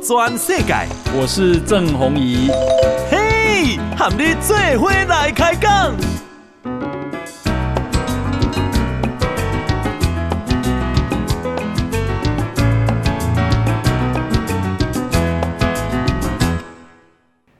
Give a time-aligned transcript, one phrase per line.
[0.00, 0.74] 转世界，
[1.18, 2.48] 我是郑弘仪。
[3.10, 5.94] 嘿，和你做伙来开讲。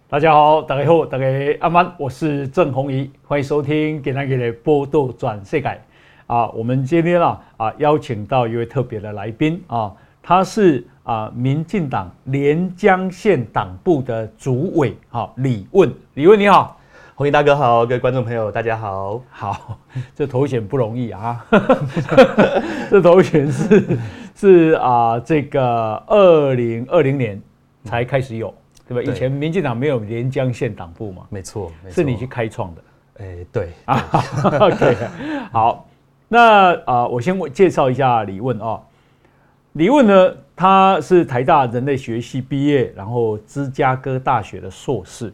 [0.08, 1.24] 大家好，大家好，大家
[1.60, 5.80] 阿曼，我是郑弘仪，欢迎收听今天的报道全世界。
[6.26, 9.92] 啊，我们今天啊啊邀请到一位特别的来宾啊，
[10.23, 16.78] 他是啊民进党连江县党部的主委，好李问，李问你好，
[17.14, 19.78] 红衣大哥好，各位观众朋友大家好，好，
[20.16, 21.47] 这头衔不容易啊，
[22.91, 23.98] 这头衔是
[24.34, 27.41] 是啊这个二零二零年
[27.84, 28.52] 才开始有。
[28.88, 29.02] 对吧？
[29.02, 31.25] 以前民进党没有连江县党部嘛？
[31.28, 32.83] 没错，是你去开创的。
[33.19, 34.00] 哎，对啊。
[34.61, 34.97] OK，
[35.50, 35.88] 好，
[36.28, 38.80] 那啊，我先介绍一下李问啊。
[39.73, 45.30] 李问呢，他是台大人类学系毕业，然后芝加哥大学的硕士。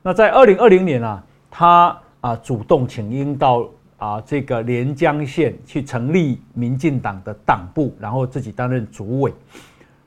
[0.00, 9.34] 那在二零二零年啊，他啊主动请缨到啊这个连江县去成立民进党的党部，然后自己担任主委。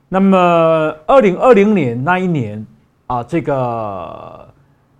[0.08, 0.38] 那么，
[1.06, 2.66] 二零二零年那一年
[3.08, 4.48] 啊，这个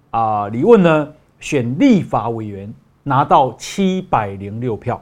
[0.10, 5.02] 啊，李问呢选立法委员拿到七百零六票。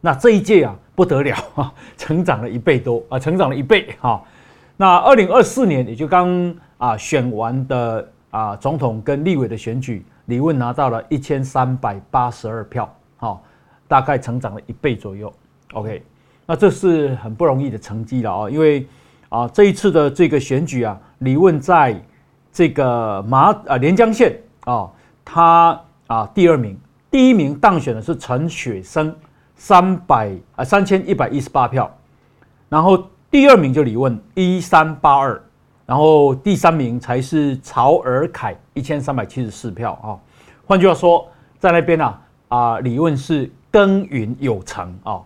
[0.00, 4.22] 那这一届啊不得了 啊，成长了一倍多啊，成长了一倍哈。
[4.76, 13.42] 那二零二四年也就刚啊选完的啊总统跟立委的选举，李问拿到了一千三百八十二票，好，
[13.88, 15.32] 大概成长了一倍左右。
[15.72, 16.02] OK。
[16.44, 18.86] 那这是很不容易的成绩了啊，因为
[19.30, 21.98] 啊这一次的这个选举啊，李问在
[22.52, 24.90] 这个马啊连江县啊，
[25.24, 26.78] 他啊第二名，
[27.10, 29.14] 第一名当选的是陈雪生，
[29.60, 31.94] 三百啊三千一百一十八票，
[32.70, 35.38] 然后第二名就李问一三八二，
[35.84, 40.16] 然后第三名才是曹尔凯一千三百七十四票啊。
[40.66, 45.20] 换句话说，在那边啊啊李问是耕耘有成啊。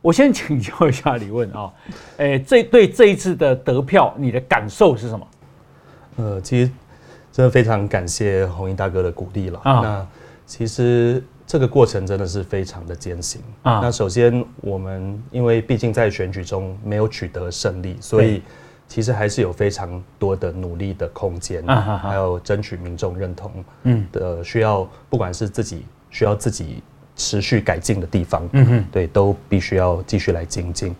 [0.00, 1.70] 我先请教一下李问啊，
[2.16, 5.26] 诶，这对这一次的得票，你的感受是什么？
[6.16, 6.70] 呃，其实
[7.30, 9.60] 真的非常感谢红衣大哥的鼓励了。
[9.64, 10.06] 啊，那
[10.46, 13.80] 其实这个过程真的是非常的艰辛啊。
[13.82, 18.42] 那首先我们因为毕竟在选举中没有取得胜利，所以
[18.88, 26.82] 其实还是有非常多的努力的空间，啊，还有争取民众认同，嗯的需要，不管是自己需要自己。
[27.18, 30.94] 持续改进的地方，嗯哼，对，都必须要继续来精进，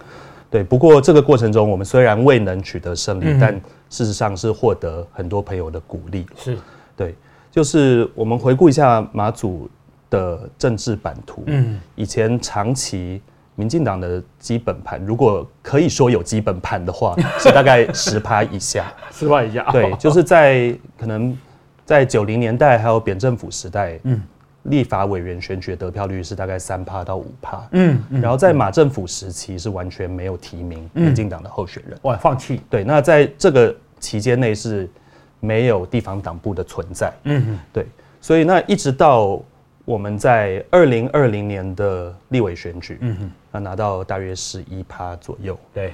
[0.49, 0.65] 对。
[0.65, 3.53] 不过这个过程中，我们虽然未能取得胜利，嗯、但
[3.91, 6.27] 事实上是获得很多朋友的鼓励。
[6.34, 6.57] 是，
[6.97, 7.15] 对，
[7.51, 9.69] 就是我们回顾一下马祖
[10.16, 13.21] 的政治版图，嗯，以前长期
[13.54, 21.37] 民进党的基本盘，如果可以说有基本盘的话， 是大概十趴以下，十趴以下，对，就是在可能
[21.84, 24.22] 在九零年代还有扁政府时代，嗯。
[24.69, 32.60] 立法委员选举的得票率是大概三趴到五趴，嗯，然后在马政府时期是完全没有提名民进党的候选人，哇，放弃。
[32.69, 34.91] 对，那在这个期间内是
[35.38, 37.87] 没有地方党部的存在，嗯，对，
[38.21, 39.41] 所以那一直到
[39.87, 45.93] 我们在二零二零年的立委选举，嗯哼，那拿到大约十一趴左右，对，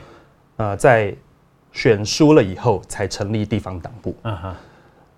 [0.57, 1.15] 呃，在
[1.73, 4.57] 选输了以后才成立地方党部，啊哈。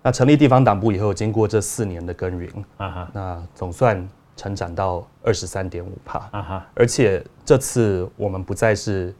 [0.02, 9.14] 那成立地方党部以后，经过这四年的耕耘，啊哈，那总算成长到二十三点五趴，啊哈，而且这次我们不再是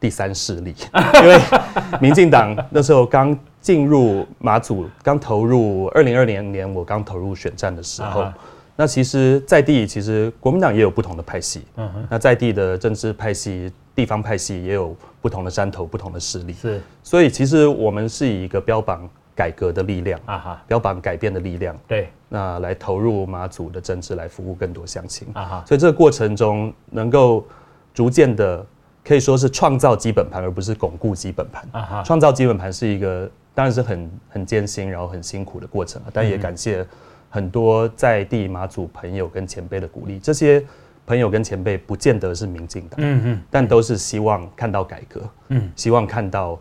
[0.00, 0.74] 第三势力，
[1.22, 1.38] 因为
[2.00, 8.26] 民进党那时候刚进入马祖，刚投入二零二零年，我刚投入选战的时候，
[8.76, 19.08] 那其实在地其实国民党也有不同的派系，嗯哼，那在地的政治派系、地方派系也有不同的山头、不同的势力，是，所以其实我们是以一个标榜。
[19.36, 25.28] 改革的力量啊哈，标榜改变的力量，对，那来投入马祖的政治，来服务更多乡亲。
[25.34, 27.46] 啊哈，所以这个过程中能够
[27.92, 28.64] 逐渐的
[29.04, 31.68] 可以说是创造基本盘，而不是巩固基本盘。
[31.72, 36.82] 啊哈，创造基本盘是一个当然是很很艰辛，然后很辛苦的过程，但也感谢
[37.36, 40.64] 很多在地马祖朋友跟前辈的鼓励，这些
[41.04, 46.58] 朋友跟前辈不见得是民进党，嗯嗯，但都是希望看到改革，嗯，希望看到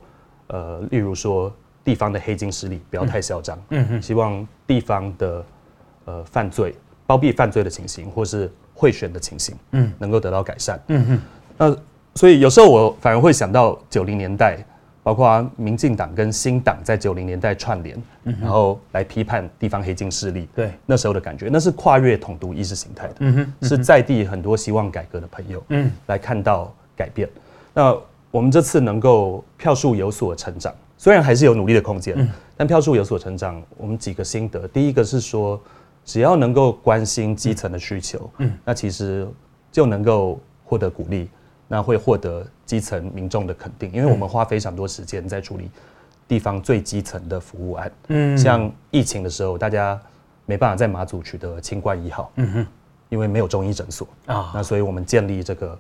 [0.48, 1.52] 呃，例如说。
[1.86, 5.46] 地方的黑金势力不要太嚣张，嗯嗯，希望地方的
[6.06, 6.74] 呃犯罪、
[7.06, 11.22] 包庇犯罪的情形，或是贿选的情形，嗯，能够得到改善，嗯嗯。
[11.60, 11.78] 那
[12.16, 14.58] 所以有时候我反而会想到九零年代，
[15.06, 27.30] 包括民进党跟新党在九零年代串联，嗯，然后来批判地方黑金势力，对，那时候的感觉，那是跨越统独意识形态的，嗯哼，是在地很多希望改革的朋友，嗯，来看到改变。
[27.72, 27.96] 那
[28.32, 35.62] 我们这次能够票数有所成长，虽然还是有努力的空间，但票数有所成长，我们几个心得，第一个是说，
[36.04, 38.52] 只要能够关心基层的需求，嗯。
[38.66, 39.28] 那其实
[39.72, 41.30] 就能够获得鼓励，
[41.68, 45.70] 那会获得基层民众的肯定，因为我们花非常多时间在处理
[46.28, 50.00] 地方最基层的服务案，嗯，像疫情的时候，大家
[50.46, 52.68] 没办法在马祖取得清冠一号，嗯哼，
[53.10, 55.78] 因为没有中医诊所啊，那所以我们建立这个。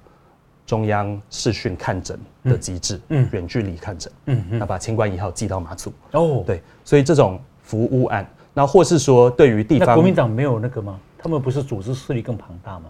[0.68, 11.00] 中央视讯看诊的机制，嗯，远距离看诊，嗯嗯，那把清冠一号寄到马祖，哦，对，所以这种服务案，那或是说对于地方，国民党没有那个吗？
[11.20, 12.86] 他们不是组织势力更庞大吗？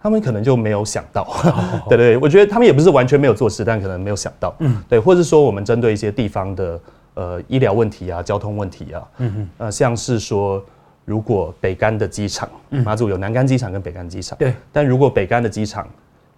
[0.00, 1.26] 他们可能就没有想到，
[1.88, 6.80] 对对，我觉得他们也不是完全没有做事，但可能没有想到，嗯，对，或者说我们针对一些地方的
[7.14, 10.64] 呃医疗问题啊、交通问题啊，嗯嗯，呃，像是说
[11.04, 15.88] 如果北竿的机场，马祖有南竿机场跟北竿机场，对，但如果北竿的机场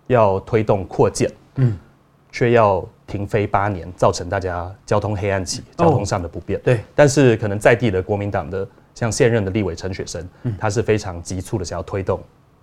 [0.07, 1.77] 要推动扩建，嗯，
[2.33, 6.59] 却要停飞八年，造成大家交通黑暗期，交通上的不便。
[6.61, 12.21] 哦、对，但是可能在地的国民党的，像现任的立委陈雪生，嗯、他是非常急促的想要推动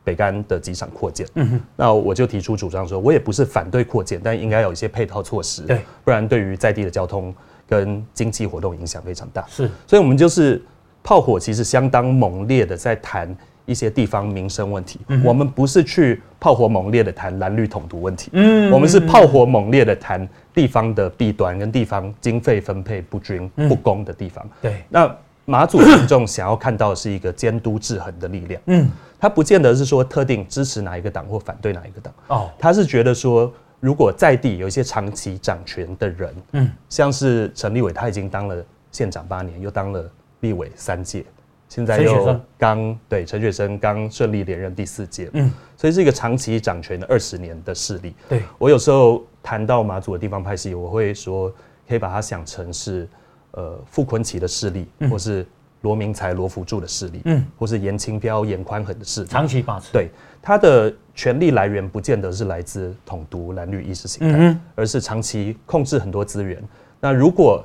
[0.07, 1.27] 北竿的机场扩建。
[1.36, 7.36] 嗯哼，那我就提出主张说，我也不是反对扩建，但应该有一些配套措施，对，不然对于在地的交通
[7.68, 9.45] 跟经济活动影响非常大。
[9.50, 10.62] 是，所以我们就是
[11.04, 13.36] 炮火其实相当猛烈的在谈。
[13.68, 24.50] 一些地方民生问题，我们不是去炮火猛烈的谈蓝绿统独问题，嗯，我们是炮火猛烈的谈地方的弊端跟地方经费分配不均不公的地方。
[24.62, 25.13] 对，那
[25.44, 40.09] 马祖民众想要看到的是一个监督制衡的力量，嗯，他不见得是说特定支持哪一个党或反对哪一个党，哦，他是觉得说，如果在地有一些长期掌权的人，嗯，像是陈立伟，他已经当了县长八年，又当了
[40.41, 41.25] 立委三届。
[41.69, 48.15] 现在又刚对陈雪生刚顺利连任第四届，嗯，所以是一个长期掌权的二十年的势力。
[48.29, 51.53] 对，我有时候谈到马祖的地方派系，我会说
[51.85, 53.05] 可以把它想成是
[53.51, 55.45] 呃傅昆奇的势力，或是
[55.81, 59.91] 罗明才罗福助的势力，嗯，或是严清标严宽恒的势力，长期把持。
[59.91, 60.09] 对，
[60.41, 66.62] 他的权力来源不见得是来自统独蓝绿意识形态，而是长期控制很多资源。
[67.00, 67.63] 那如果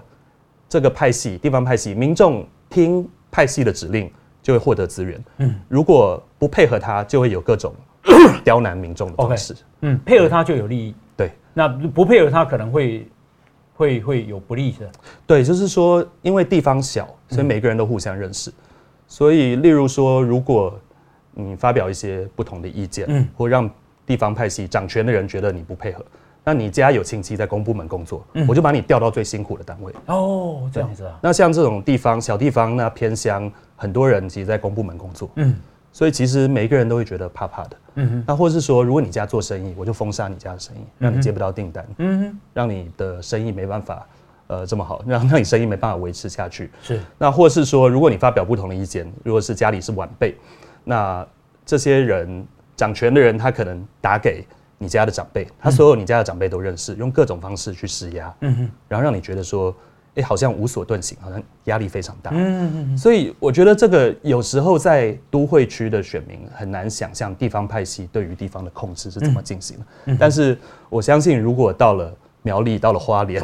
[0.68, 3.08] 这个派系地方派系民众听。
[3.34, 4.12] 派系的指令
[4.42, 7.74] 就会获得资源，嗯，如果不配合他，就会有各种
[8.44, 13.08] 刁难民众的方式， 嗯，配合他就有利益，对，那不配合他可能会
[13.74, 14.90] 会会有不利的，
[15.26, 18.52] 对，就是说，因为地方小，所以每个人都互相认识，
[19.08, 20.78] 所以，例如说，如果
[21.32, 23.68] 你发表一些不同的意见，嗯，或让
[24.06, 26.04] 地方派系掌权的人觉得你不配合。
[26.44, 29.92] 那你家有亲戚在公部门工作，嗯、我就把你调到最辛苦的单位。
[30.06, 31.18] 哦，这样子啊。
[31.22, 35.30] 那像这种地方小地方，那偏乡很多人其实，在公部门工作。
[35.36, 35.54] 嗯。
[35.92, 37.76] 所以其实每一个人都会觉得怕怕的。
[37.96, 38.24] 嗯哼。
[38.26, 41.86] 那或是说，如果你家做生意，我就封杀你家的生意，让你接不到订单。
[41.98, 42.40] 嗯哼。
[42.54, 44.06] 让你的生意没办法，
[44.46, 46.70] 呃，这么好，让 让你生意没办法维持下去。
[46.82, 47.00] 是。
[47.18, 50.34] 那或是说，如果你发表不同的意见，如果是家里是晚辈，
[50.82, 51.26] 那
[51.64, 54.44] 这些人掌权的人，他可能打给。
[54.78, 59.72] 你家的长辈，他所有你家的长辈都认识，用各种方式去施压，嗯哼，然后让你觉得说，
[60.14, 70.58] 哎，好像无所遁形，好像压力非常大，嗯嗯，所以我觉得这个有时候在都会区的选民很难想象地方派系对于地方的控制是怎么进行的，但是
[70.90, 73.42] 我相信，如果到了苗栗，到了花莲，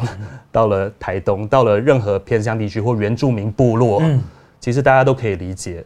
[0.51, 4.21] 到了台东，到了任何偏乡地区或原住民部落，嗯，
[4.59, 5.83] 其实大家都可以理解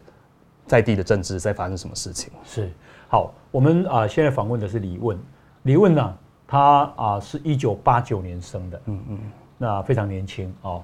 [0.66, 2.30] 在地的政治在发生什么事情。
[2.44, 2.70] 是，
[3.08, 5.18] 好，我们啊现在访问的是李问。
[5.62, 6.14] 李问呢，
[6.46, 9.18] 他啊是一九八九年生的，嗯嗯，
[9.56, 10.82] 那非常年轻哦，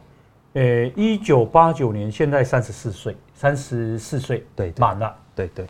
[0.55, 5.67] 诶，一九八九年，现在三十四岁，三十四岁，对，满了，对对。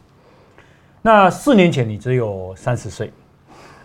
[1.03, 3.13] 那四年前你只有三十岁，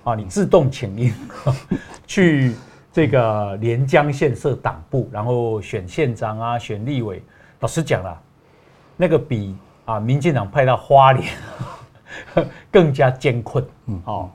[0.04, 1.14] 啊，你自动请缨
[2.06, 2.54] 去
[2.92, 7.24] 这个连江县设党部，然后选县长啊，选立委。
[7.62, 8.22] 老实讲了，
[8.98, 9.56] 那个比
[9.86, 11.34] 啊民进党派到花莲
[12.70, 14.30] 更加艰困，嗯，哦。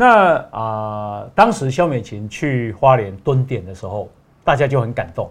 [0.00, 4.08] 那啊、呃，当时萧美琴去花莲蹲点的时候，
[4.44, 5.28] 大家就很感动，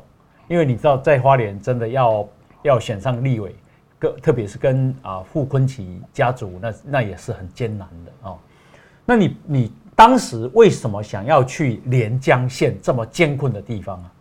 [0.49, 2.27] 因为你知道，在花莲真的要
[2.63, 3.55] 要选上立委，
[3.97, 8.37] 跟特别是跟啊傅昆奇家族，那那也是很艰难的哦。
[9.05, 14.11] 那你你当时为什么想要去连江县这么艰困的地方啊？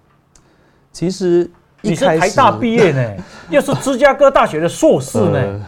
[0.92, 1.50] 其实
[1.80, 3.16] 你是台大毕业呢，
[3.50, 5.66] 又是芝加哥大学的硕士呢，呃、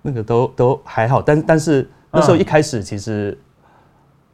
[0.00, 3.38] 那个都都还好，但但是那时候一开始其实。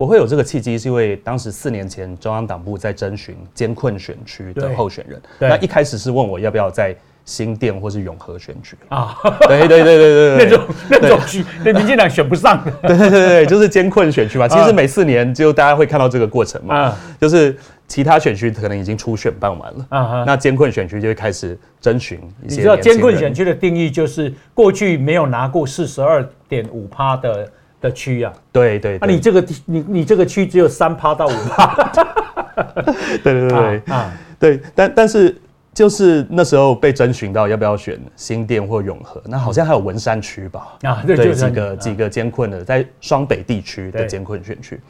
[0.01, 8.79] 我会有这个契机，是因为当时四年前中央党部在征询艰困选区的候选人，那一开始是问我要不要在新店或是永和选举。
[8.89, 9.15] 啊，
[9.47, 12.65] 对对对对对 那种那种区，那 民进党选不上。
[12.65, 14.49] 的，对对对对，就是艰困选区嘛。
[14.49, 17.55] 其实每四年就大家会看到这个过程嘛，就是
[17.87, 22.57] 其他选区可能已经初选办完了，啊，那艰困选区就会开始征询一些。
[22.57, 27.47] 你知道艰困选区的定义就是过去没有拿过四十二点五趴的
[27.81, 31.91] 的区啊，对对，那你这个你你这个区只有三趴到五趴，
[33.23, 35.37] 对对对对啊，对，但但是。
[35.73, 40.77] 就是那时候被征询到要不要选新店或永和，那好像还有文山区吧？
[40.83, 44.81] 啊，对，几个几个艰困的，在双北地区的艰困选区。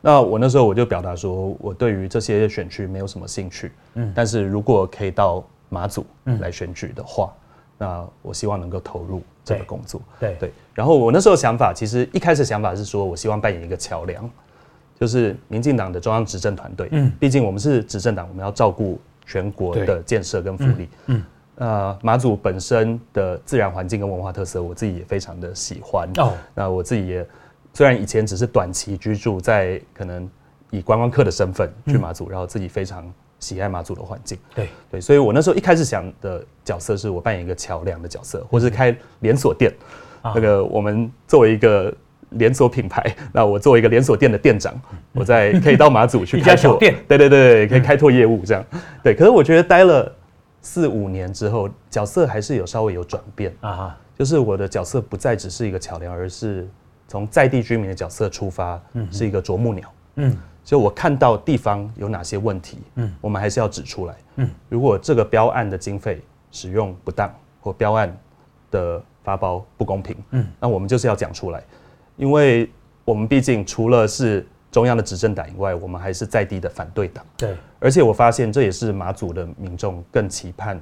[0.00, 3.72] 那我那时候我就表达说，我对于这些选区没有什么兴趣。
[3.94, 6.06] 嗯，但是如果可以到马祖
[6.38, 7.32] 来选举的话，
[7.76, 10.00] 那我希望能够投入这个工作。
[10.20, 10.52] 对对。
[10.74, 14.30] 然后我那时候想法，其实一开始想法是说我希望扮演一个桥梁，
[14.98, 16.88] 就是民进党的中央执政团队。
[16.92, 19.00] 嗯，毕竟我们是执政党，我们要照顾。
[19.30, 21.22] 全国的建设跟福利，嗯，
[21.56, 26.08] 呃，马祖本身的自然环境跟文化特色，我自己也非常的喜欢。
[26.16, 27.26] 哦，那我自己也
[27.74, 30.26] 虽然以前只是短期居住在，可能
[30.70, 33.04] 以观光客的身份去马祖，然后自己非常
[33.40, 34.38] 喜爱马祖的环境。
[34.54, 39.72] 对对，所以我那时候一开始想的角色是我扮演一个桥梁的角色，或是开连锁店。
[40.22, 41.94] 那个我们作为一个。
[42.32, 44.78] 连锁品牌，那我作为一个连锁店的店长，
[45.14, 48.62] 我在可以到马祖去开拓店，对对对，可以开拓业务这样，
[49.02, 49.14] 对。
[49.14, 50.14] 可是我觉得待了
[50.60, 56.68] 四五年之后，角色还是有稍微有转变啊，就是我的角色不再只是一个桥梁，而是
[57.06, 58.78] 从在地居民的角色出发，
[59.10, 60.36] 是一个啄木鸟，嗯，
[60.68, 66.20] 就我看到地方有哪些问题，嗯，我们还是要指出来，嗯，如果这个标案的经费
[66.52, 68.14] 使用不当，或标案
[68.70, 71.64] 的发包不公平，嗯，那我们就是要讲出来。
[72.18, 72.70] 因为
[73.06, 77.24] 我们毕竟除了是中央的执政党以外，我们还是在地的反对党。
[77.38, 80.78] 对，而且我发现这也是马祖的民众更期盼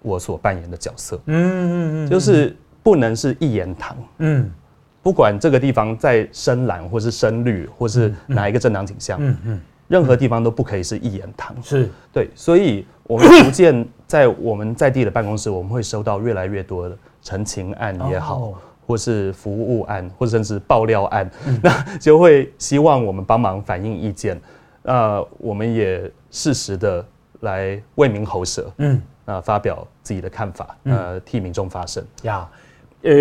[0.00, 1.20] 我所扮演的角色。
[1.26, 3.98] 嗯嗯嗯，就是不能是一言堂。
[4.20, 4.50] 嗯，
[5.04, 11.54] 不管这个地方在深蓝或是深绿，或是哪一个政党倾向，嗯嗯，任何地方都不可以是一言堂。
[11.62, 18.54] 是对，所以我们逐渐在我们在地的办公室，我们会收到越来越多的陈情案也好。
[18.86, 24.38] 或是服务案，或者甚至爆料案，嗯、 那就会希望我们帮忙反映意见。
[24.82, 27.02] 呃，我们也适时的
[27.40, 32.04] 来为民喉舌，嗯，啊、呃，发表自己的看法，呃，替民众发声。
[32.24, 32.46] 呀，
[33.04, 33.14] 呃，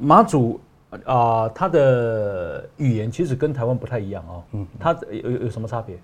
[0.00, 0.60] 马祖
[1.04, 4.42] 啊，它、呃、的语言其实跟台湾不太一样哦。
[4.52, 5.96] 嗯，它有有什么差别？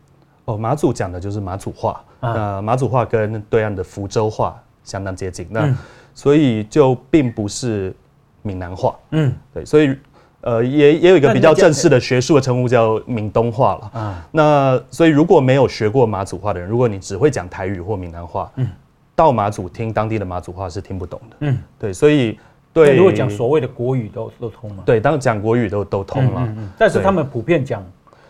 [0.45, 5.77] 哦，马祖讲的就是马祖话，啊、呃，马祖话跟对岸的福州话相当接近，那、嗯、
[6.15, 7.95] 所以就并不是。
[8.41, 9.95] 闽南话，嗯，对，所以，
[10.43, 14.01] 呃，也也有一个比较正式的学术的称呼叫闽东话了。
[14.01, 14.29] 啊。
[14.31, 18.69] 那所以如果没有学过马祖话的人，如果你只会讲台语或闽南话，嗯，
[19.15, 22.39] 到马祖听当地的马祖话是听不懂的，嗯，对，所以
[22.73, 24.83] 对，如果讲所谓的国语都都通吗？
[24.87, 27.85] 对，当讲国语都都通了，但是他们普遍讲，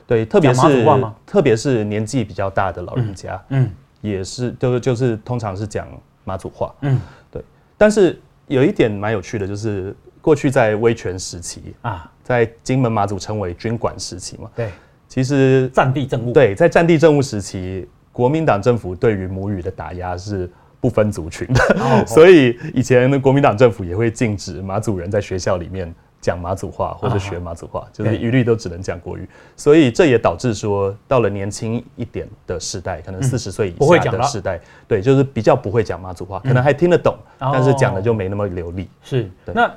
[0.06, 0.86] 对，特别是
[1.26, 5.86] 特别是年纪比较大的老人家，嗯，也是就是就是通常是讲
[6.24, 7.42] 马祖话，嗯，对，
[7.76, 9.94] 但是有一点蛮有趣的，就是。
[10.20, 14.50] 过去在威权时期啊，在金门马祖称为军管时期嘛。
[14.54, 14.68] 对，
[15.06, 16.32] 其实战地政务。
[16.32, 29.28] 对，在战地政务时期，国民党政府对于母语的打压是不分族群的， 哦、所以以前的国民党政府也会禁止马祖人在学校里面讲马祖话或者学马祖话，啊、就是一律都只能讲国语。
[29.56, 38.88] 所以这也导致说，到了年轻一点的世代，可能四十岁以下的世代，嗯、对，就是比较不会讲马祖话，可能还听得懂，嗯、但是讲的就没那么流利。
[39.02, 39.70] 是，那。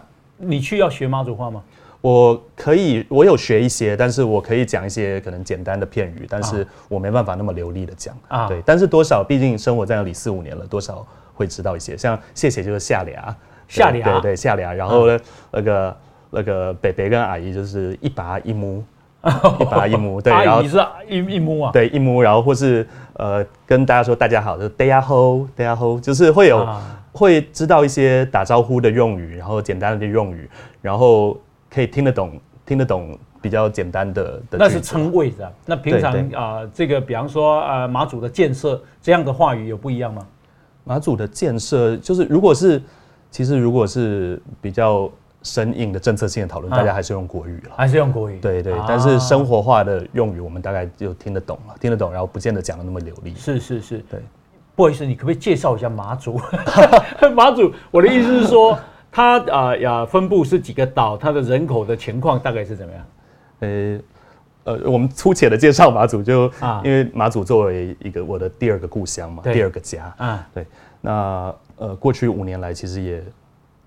[0.43, 1.61] 你去要学马祖话吗？
[2.01, 8.47] 我可以，我有学一些，但是我可以讲一些可能简单的片语，但是我没办法那么流利的讲啊。
[8.47, 11.95] 对，但是多少，毕竟生活在那里四五年了，多少会知道一些。
[11.95, 13.35] 像谢谢就是下俩，
[13.67, 14.73] 下俩，对对下俩。
[14.73, 15.19] 然后呢，
[15.51, 15.97] 那个
[16.31, 18.83] 那个北北跟阿姨就是一拔一摸，
[19.59, 20.19] 一拔一摸。
[20.23, 20.77] 对，然后是
[21.07, 26.67] 一一摸啊，对一摸，然后或是呃跟大家说大家好，就是大家好，大家好，就是会有。
[27.13, 30.49] 会知道一些打招呼的用语，然后简单的用语，
[30.81, 31.37] 然后
[31.73, 34.41] 可以听得懂，听得懂比较简单的。
[34.49, 35.53] 的那是称谓的？
[35.65, 40.25] 那平常啊、呃，这个比方说啊、呃，马祖的建设这样的话语有不一样吗？
[40.83, 42.81] 马祖的建设就是，如果是
[43.29, 45.09] 其实如果是比较
[45.43, 48.39] 生硬的政策性的讨论，啊、大家还是用国语了，还是用国语。
[48.39, 53.33] 对对，啊、但是生活化的用语，我们大概就听得懂了，听得懂，然后不见得讲的那么流利。
[53.35, 54.19] 是是是，对。
[54.73, 56.39] 不好意思，你可不可以介绍一下马祖？
[57.35, 58.77] 马祖，我的意思是说，
[59.11, 63.05] 它啊呀分布是几个岛，它的人口的情况大概是怎么样？
[63.59, 63.99] 呃
[64.63, 66.45] 呃，我们粗浅的介绍马祖，就
[66.83, 70.65] 因为马祖作为一个我的第二个故乡嘛，第二个家啊，对。
[71.01, 73.23] 那呃过去五年来，其实也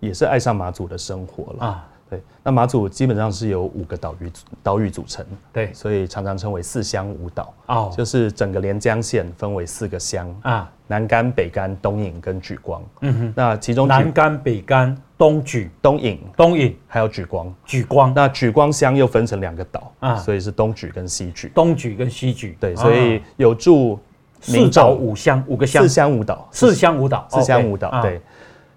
[0.00, 1.88] 也是爱上马祖的生活了啊。
[2.10, 4.30] 对，那马祖基本上是由五个岛屿
[4.62, 7.54] 岛屿组成，对，所以常常称为四乡五岛。
[7.66, 12.82] 哦，就是整个连江县分为四个乡啊，南竿、北竿、东引跟莒光。
[13.00, 17.52] 嗯哼，那其中南竿、北竿、东举、东引、东引还有举光。
[17.64, 21.50] 举光，那举光乡又分成两个岛啊，所以是东举跟西举。
[21.54, 23.98] 东举跟西举，对，所以有住
[24.40, 28.20] 四岛五乡五个乡，四乡五岛，四乡五岛，四乡五岛，对。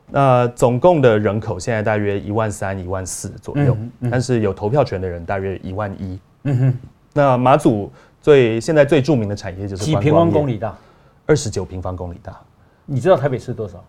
[0.10, 3.76] 那总共的人口现在大约一万三、一万四左右，
[4.10, 6.20] 但是有投票权的人大约一万一。
[6.44, 6.78] 嗯哼。
[7.14, 7.92] 那马祖
[8.22, 10.74] 最现在最著名的产业就是几平方公里大？
[11.26, 12.40] 二十九平方公里大。
[12.86, 13.84] 你知道台北市多少？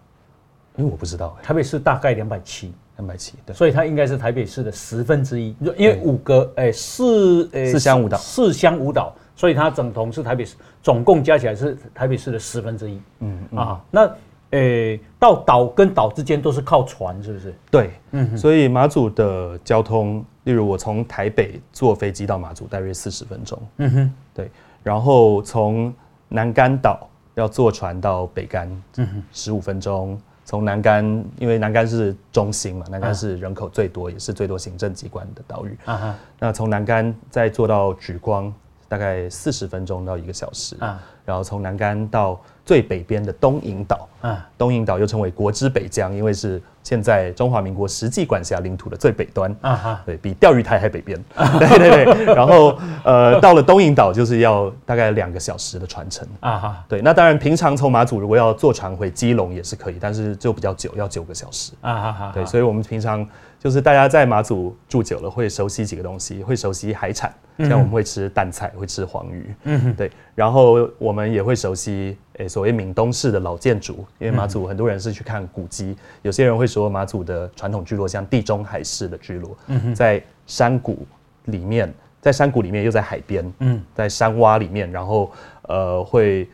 [0.78, 1.44] 因为我不知道、欸。
[1.44, 3.34] 台北市大概两百七，两百七。
[3.44, 3.54] 对。
[3.54, 5.54] 所以它应该是台北市的十分之一。
[5.76, 13.02] 因为五个诶、欸、四四乡五岛，四乡五岛，所以它整同是台北市，总共加起来是台北市的十分之一。
[13.18, 14.10] 嗯，嗯啊，那。
[14.52, 17.54] 诶、欸，到岛跟岛之间都是靠船，是不是？
[17.70, 24.50] 对，嗯哼，所以马祖的交通，例如我从台北坐飞机到马祖，大约四十分钟，嗯哼，对，
[24.82, 25.92] 然后从
[26.28, 31.04] 南竿岛要坐船到北竿，嗯哼，十五分钟，从南竿，
[31.38, 38.50] 因为南竿是中心嘛，南竿是人口最多，啊、也是最多行政机关的岛屿，啊哈，那从南竿再坐到莒光，
[38.88, 42.40] 大概四十分钟到一个小时，啊，然后从南竿到。
[42.68, 51.18] 最北边的东引岛，啊，东引岛又称为国之北疆，因为是现在中华民国实际管辖领土的最北端，啊哈，对，比钓鱼台还北边，
[51.58, 52.34] 对对对。
[52.34, 57.00] 然后呃，到了东引岛就是要大概两个小时的船程，啊哈，对。
[57.00, 62.32] 那当然，平常从马祖如果要坐船回基隆也是可以，但是就比较久，要九个小时，啊哈哈。
[62.34, 63.26] 对，所以我们平常
[63.58, 69.54] 就是大家在马祖住久了，会熟悉几个东西，会熟悉海产，像我们会吃淡菜，会吃黄鱼，
[69.96, 70.10] 对。
[70.34, 72.16] 然后我们也会熟悉。
[72.38, 79.56] 诶，所谓闽东式的老建筑，因为马祖很多人是去看古迹，有些人会说马祖的传统聚落像地中海式的聚落，
[79.92, 81.04] 在山谷
[81.46, 83.52] 里面，在山谷里面又在海边，
[83.92, 86.48] 在山洼里面，然后呃会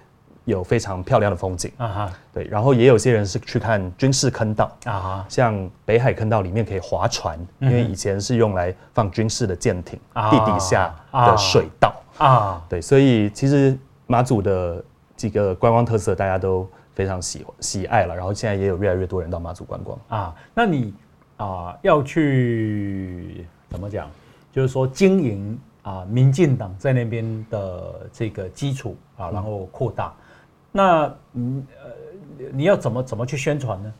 [0.45, 14.85] 有非常漂亮的风景啊哈，对，然后也有些人是去看军事坑道啊哈，像北海坑道里面可以划船，因为以前是用来放军事的舰艇，地底下的水道啊，对，所以其实马祖的。
[15.17, 20.35] 几个观光特色大家都非常喜喜爱了，然后现在也有越来越多人到马祖观光啊。
[20.53, 20.93] 那你
[21.37, 24.11] 啊要去怎么讲？
[24.53, 30.13] 就是说经营啊，民进党在那边的这个基础啊，然后扩大。
[30.75, 33.93] 嗯、那嗯呃，你要怎么怎么去宣传呢？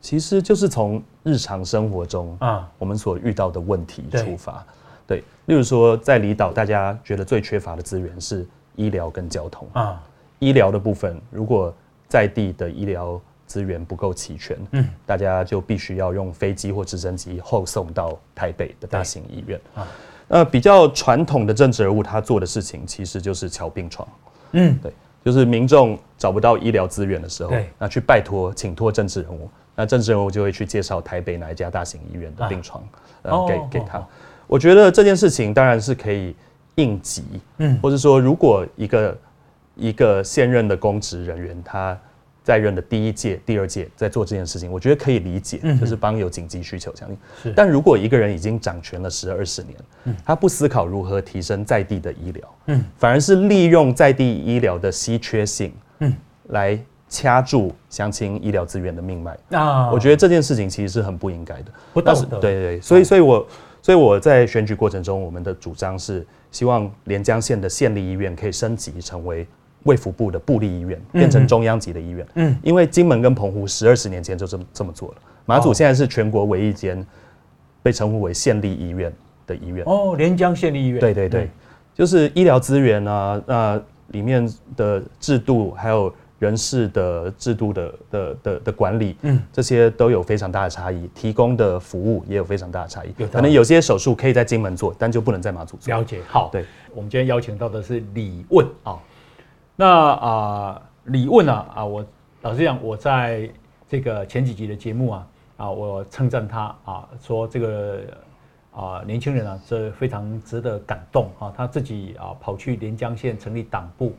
[0.00, 4.64] 其实就是从日常生活中啊，我们所遇到的问题出发。
[5.06, 10.02] 对，对，例如说在离岛，大家觉得最缺乏的资源是医疗跟交通啊。
[10.40, 11.74] 医疗的部分，如果
[12.06, 19.88] 在地的医疗资源不够齐全，嗯，大家就必须要用飞机或直升机后送到台北的大型医院啊。
[20.28, 24.06] 那比较传统的政治人物，他做的事情其实就是乔病床，
[24.52, 24.92] 嗯，对，
[25.24, 32.82] 就是民众找不到医疗资源的时候，对，那去拜托请托政治人物，那政治人物就会去介绍台北哪一家大型医院的病床，
[33.22, 33.98] 啊、呃，给给他。
[33.98, 34.06] 哦、
[34.46, 36.36] 我觉得这件事情当然是可以
[36.74, 37.24] 应急，
[37.58, 39.16] 嗯，或者说如果一个。
[39.76, 41.98] 一个现任的公职人员，他
[42.44, 47.16] 在任的第一届、第二届在做这件事情，我觉得可以理解，就是帮有紧急需求相应。
[47.42, 49.74] 是，但如果一个人已经掌权了十二十年，
[50.26, 56.14] 他不思考如何提升在地的医疗，嗯，反而是利用在地医疗的稀缺性，嗯，
[56.48, 56.78] 来
[57.08, 59.34] 掐住乡亲医疗资源的命脉。
[59.52, 62.38] 啊，我觉得这件事情其实是很不应该的，不道德。
[62.40, 63.48] 对对对，所以所以我
[63.80, 69.46] 所以我在选举过程中，我们的主张是希望连江县的县立医院可以升级成为。
[69.84, 75.14] 卫福部的部立医院变成中央级的医院，嗯，因为金门跟澎湖十二十年前就这么这么做了。
[75.46, 77.06] 马祖现在是全国唯一间
[77.82, 79.12] 被称呼为县立医院
[79.46, 79.84] 的医院。
[79.86, 80.98] 哦，连江县立医院。
[81.00, 81.50] 对对对，
[81.94, 93.12] 就是医疗资源啊，那里面的制度还有人事的制度的的的的管理，嗯，这些都有非常大的差异，提供的服务也有非常大的差异。
[93.30, 95.94] 可能有些手术可以在金门做，但就不能在马祖做。
[95.94, 96.20] 了解。
[96.26, 98.98] 好，对，我们今天邀请到的是李问啊。
[99.76, 102.06] 那啊，李问啊啊，我
[102.42, 103.50] 老实讲，我在
[103.88, 108.02] 这个前几集的节目啊啊，我称赞他啊，说这个
[108.72, 114.12] 啊年轻人啊，这非常值得感动啊，他自己啊跑去连江县成立党部，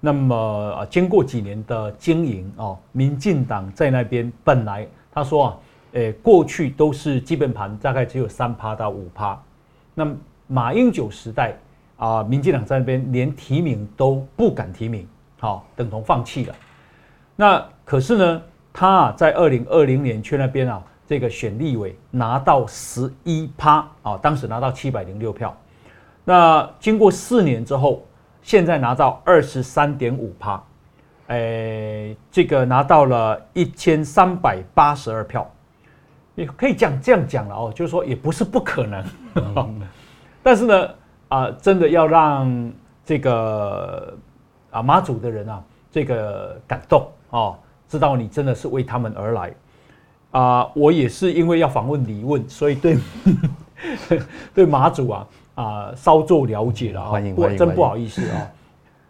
[0.00, 5.58] 那么啊经过几年的经营啊，民进党在那边本来他说啊，
[5.92, 9.40] 诶过去都是基本盘大概只有三趴到五趴，
[9.94, 10.12] 那
[10.48, 11.56] 马英九时代。
[12.02, 15.06] 啊，民进党在那边连提名都不敢提名，
[15.38, 16.54] 好，等同放弃了。
[17.36, 25.56] 那可是呢，他啊在二零二零年去那边啊，这个选立委拿到十一趴啊，当时拿到七百零六票。
[26.24, 28.04] 那经过四年之后，
[28.42, 30.60] 现在拿到二十三点五趴，
[31.28, 35.48] 诶，这个拿到了一千三百八十二票，
[36.34, 39.04] 也可以讲这样讲了哦，就是说也不是不可能，
[39.56, 39.80] 嗯、
[40.42, 40.88] 但是呢，
[41.32, 42.72] 啊，真的要让
[43.04, 44.14] 这个
[44.70, 47.56] 啊马祖的人啊，这个感动哦，
[47.88, 49.54] 知道你真的是为他们而来
[50.32, 52.98] 啊，我也是因为要访问李问，所以对
[54.52, 55.26] 对马祖啊。
[55.54, 58.50] 啊，稍作了解了啊，欢迎，欢迎，真不好意思啊。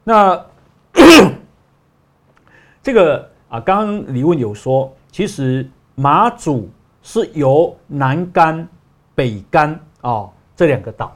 [0.03, 0.45] 那
[2.83, 6.69] 这个啊，刚刚李问有说，其实马祖
[7.01, 8.67] 是由南干、
[9.15, 11.15] 北干啊这两个岛，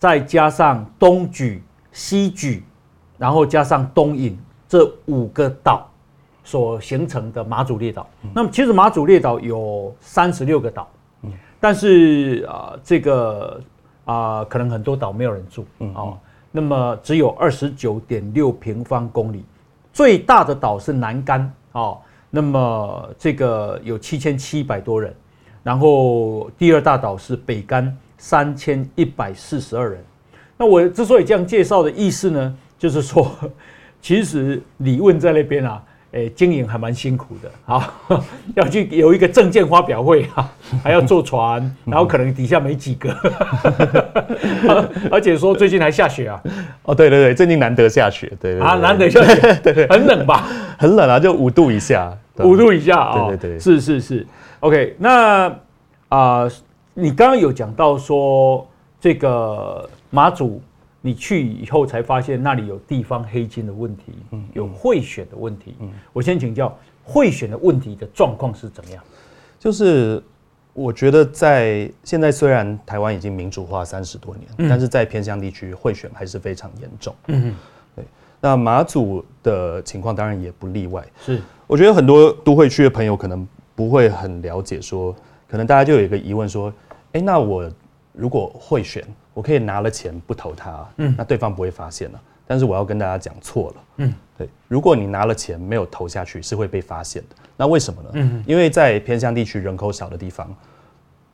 [0.00, 1.60] 再加上东莒、
[1.92, 2.60] 西莒，
[3.16, 4.36] 然后加上东引
[4.68, 5.88] 这五个岛
[6.42, 8.08] 所形成的马祖列岛。
[8.34, 10.90] 那么，其实马祖列岛有三十六个岛，
[11.60, 13.60] 但是啊，这个。
[14.06, 16.18] 啊、呃，可能很多岛没有人住，嗯，哦，
[16.50, 19.44] 那么只有二十九点六平方公里，
[19.92, 25.14] 最大的岛是南竿，哦，那么这个有七千七百多人，
[25.62, 30.04] 然后第二大岛是北竿，三千一百四十二人。
[30.58, 33.34] 那我之所以这样介绍的意思呢，就是说，
[34.02, 35.82] 其实李问在那边啊。
[36.12, 37.94] 诶，经营还蛮辛苦的，啊，
[38.56, 40.52] 要去有一个证件发表会啊，
[40.82, 43.16] 还要坐船，然后可能底下没几个，
[45.08, 46.42] 而且说最近还下雪啊，
[46.82, 50.48] 哦，对对对，最近难得下雪，对对，啊，难得下雪， 对对，很冷吧？
[50.76, 54.26] 很冷啊，就五度以下，五度以下啊，对对对，是是是
[54.58, 55.54] ，OK，那
[56.08, 56.50] 啊，
[57.00, 58.66] 你刚刚有讲到说
[59.00, 60.60] 这个马祖。
[61.02, 65.74] 你去以后才发现那里有地方黑金的问题，嗯有贿选的问题。
[65.80, 69.02] 嗯我先请教，贿选的问题的状况是怎么样？
[69.58, 70.22] 就是
[70.74, 77.14] 我觉得在现在虽然台湾已经民主化三十多年，但是在偏乡地区贿选还是非常严重。
[77.28, 77.54] 嗯，
[77.96, 78.04] 对。
[78.38, 81.02] 那马祖的情况当然也不例外。
[81.24, 85.16] 是，我觉得很多都会区的朋友可能不会很了解，说
[85.48, 86.70] 可能大家就有一个疑问说，
[87.12, 87.70] 哎，那我
[88.12, 89.04] 如果贿选？
[89.32, 92.20] 我可以拿了钱不投他，嗯，那对方不会发现了。
[92.48, 94.48] 但是我要跟大家讲错了，嗯，对。
[94.66, 97.36] 如果你拿了钱没有投下去，是会被发现的。
[97.56, 98.10] 那为什么呢？
[98.14, 100.54] 嗯，因为在偏乡地区人口少的地方，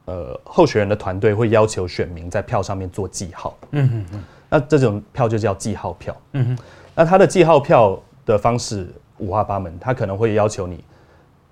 [0.04, 4.24] 呃，候选人的团队会要求选民在票上面做记号，嗯嗯嗯。
[4.50, 6.58] 那这种票就叫记号票，嗯哼。
[6.94, 8.86] 那他的记号票的方式
[9.16, 10.84] 五花八门，他可能会要求你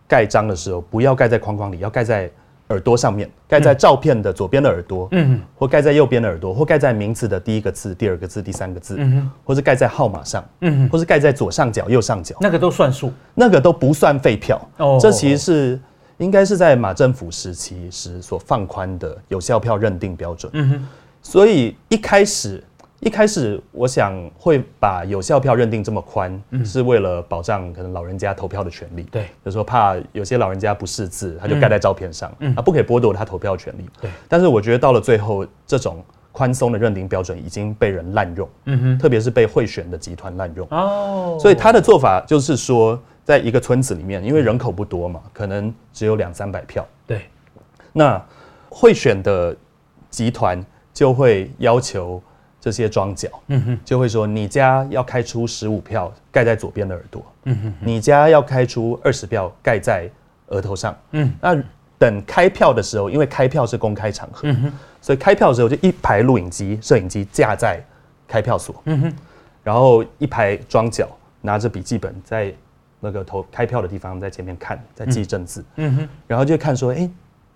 [0.06, 2.30] 盖章的时候不要盖在框框里，要盖在。
[2.74, 14.60] 耳朵上面盖在照片的左边的耳朵，嗯，或盖在右边的耳朵，或盖在名字的第一个字、第二个字、第三个字，嗯，或是盖在号码上，嗯，或是盖在左上角、右上角，那个都算数，那个都不算废票。
[14.78, 15.80] 哦，这其实是
[16.18, 20.50] 应该是在马政府时期时所放宽的有效票认定标准。
[20.54, 20.88] 嗯哼，
[21.22, 22.62] 所以一开始。
[23.05, 29.03] 一开始我想会把有效票认定这么宽，是为了保障可能老人家投票的权利。
[29.03, 33.85] 对，就是说怕有些老人家不识字，他就盖在照片上，啊，不可以剥夺他投票权利。
[34.01, 40.67] 对，但是我觉得到了最后，这种宽松的认定标准已经被人滥用，嗯哼，特别是被贿选的集团滥用。
[40.71, 46.87] 哦，所以他的做法就是说，在一个村子里面，因为人口不多嘛，可能只有两三百票。
[47.07, 47.27] 对，
[47.93, 48.19] 那
[48.71, 49.55] 贿选的
[50.09, 50.64] 集团
[50.95, 52.23] 就会要求。
[52.64, 60.09] 这些庄脚，嗯哼，就会说你家要开出十五票盖在左边的耳朵，嗯哼，你家要开出二十票盖在
[60.46, 61.62] 额头上，嗯，那
[61.98, 64.72] 等开票的时候，因为开票是公开场合，嗯哼，
[65.03, 67.79] 所以开票的时候就一排录影机、摄影机架在
[68.27, 69.12] 开票所，嗯哼，
[69.62, 71.07] 然后一排庄脚
[71.42, 72.50] 拿着笔记本在
[72.98, 77.11] 那个投开票的地方在前面看，在记正字，嗯哼，然后就看说，哎，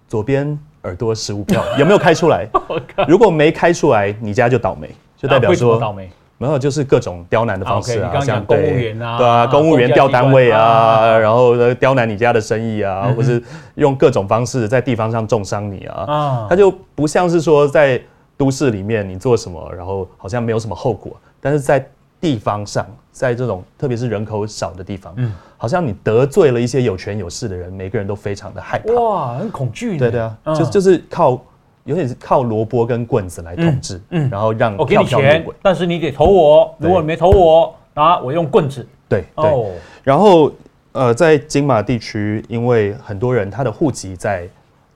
[0.07, 0.59] 左边。
[0.83, 2.49] 耳朵十五票 有没有开出来？
[3.09, 6.11] 如果没开出来，你家就倒霉，就代表说倒霉。
[6.41, 13.43] 没有，就是各种刁难的方式啊，像公务员啊，对啊，公务员调单位啊，然后刁难你家的生意啊，或是
[13.75, 16.47] 用各种方式在地方上重伤你啊。
[16.49, 18.01] 他就不像是说在
[18.37, 21.85] 都市里面你做什么，然后好像没有什么后果，但是在
[22.21, 22.87] 地方上，
[23.19, 25.33] 在这种特别是人口少的地方，嗯。
[25.57, 29.99] 好像你得罪了一些有权有势的人，每个人都非常的害怕，哇，很恐惧。
[29.99, 31.37] 对对啊，就就是靠，
[31.83, 38.87] 有点是靠萝卜跟棍子来统治，嗯，然后让我给你钱，但是你得投我，如果你没投我，啊，我用棍子。
[39.09, 39.67] 对对。
[40.05, 40.53] 然后
[40.93, 44.49] 呃，在金马地区，因为很多人他的户籍在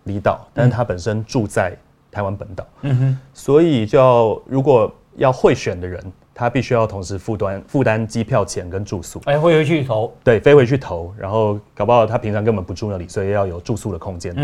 [0.05, 1.77] 离岛，但是他本身住在
[2.13, 6.01] 台湾本岛，嗯哼，所以就要如果要贿选的人，
[6.35, 9.21] 他必须要同时负担负担机票钱跟住宿。
[9.27, 10.13] 哎，飞回去投？
[10.25, 14.35] 对，飞回去投，然后搞不好他平常根本不住那里，所以要有住宿的空间。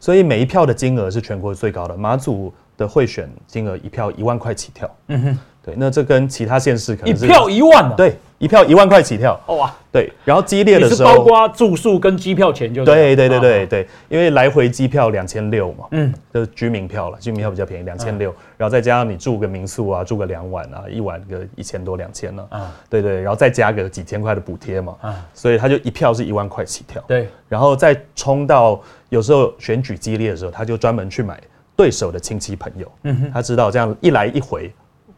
[0.00, 4.90] 所以每一票的金额是全国最高的，马祖的贿选金额一票一万块起跳。
[5.08, 5.38] 嗯哼。
[5.64, 7.94] 对，那这跟其他县市可能是一票一万啊。
[7.96, 8.16] 对。
[8.38, 9.72] 一票一万块起跳，哇！
[9.90, 31.40] 对，然后激烈的时候，包括住宿跟机票钱就对对对对对，因为来回机票两千六嘛，嗯，就是居民票了，居民票比较便宜，两千六，然后再加上你住个民宿啊，住个两晚啊，一晚个一千多两千呢，啊，对对，然后再加个几千块的补贴嘛，啊，所以他就一票是一万块起跳，对，然后再冲到有时候选举激烈的时候，他就专门去买
[31.76, 34.70] 对手的亲戚朋友，嗯哼，他知道这样一来一回，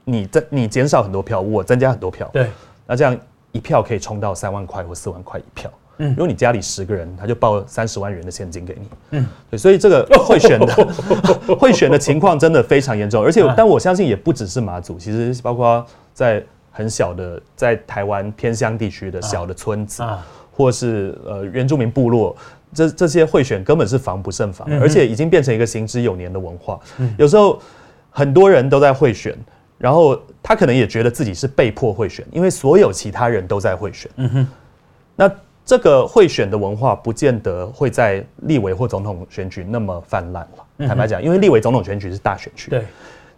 [0.07, 2.49] 你增你减少很多票，我增加很多票，对，
[2.87, 3.15] 那这样。
[3.53, 5.71] 一票可以冲到三万块或四万块一票。
[5.97, 8.89] 嗯，如果你家里十个人，他就报三十万元的现金给你。
[9.13, 10.67] 嗯，对，所以这个 贿选的
[11.59, 20.05] 贿选的情况真的非常严重，而且，但我相信也不只是马祖，其实包括在很小的在台湾偏乡地区的小的村子，
[20.53, 22.37] 或是呃原住民部落，
[22.75, 26.79] 这这些贿选根本是防不胜防，而且已经变成一个行之有年的文化。
[27.17, 27.59] 有时候
[28.11, 29.35] 很多人都在贿选。
[29.79, 34.11] 然后他可能也觉得自己是被迫贿选，因为所有其他人都在贿选。
[34.17, 34.49] 嗯哼，
[35.15, 35.31] 那
[35.65, 40.87] 这个贿选的文化不见得会在立委或总统选举那么泛滥了。
[40.87, 42.71] 坦白讲，因为立委总统选举是大选区。
[42.71, 42.85] 对，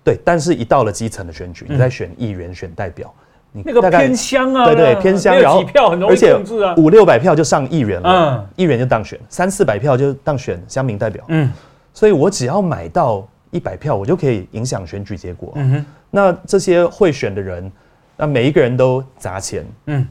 [0.05, 3.12] 对，但是一到了基层的选举，你在选议员、选代表，
[3.51, 5.64] 你那个偏乡啊，对对，偏乡，然后
[6.07, 6.37] 而且
[6.77, 11.24] 五六百票就上议员了，议员就当选，三四百票就当选乡民代表。
[11.29, 11.51] 嗯，
[11.94, 15.53] 所以我只要买到一百票，我就可以影响选举结果。
[15.57, 15.87] 嗯哼。
[16.11, 17.71] 那这些贿选的人，
[18.16, 20.07] 那每一个人都砸钱，嗯，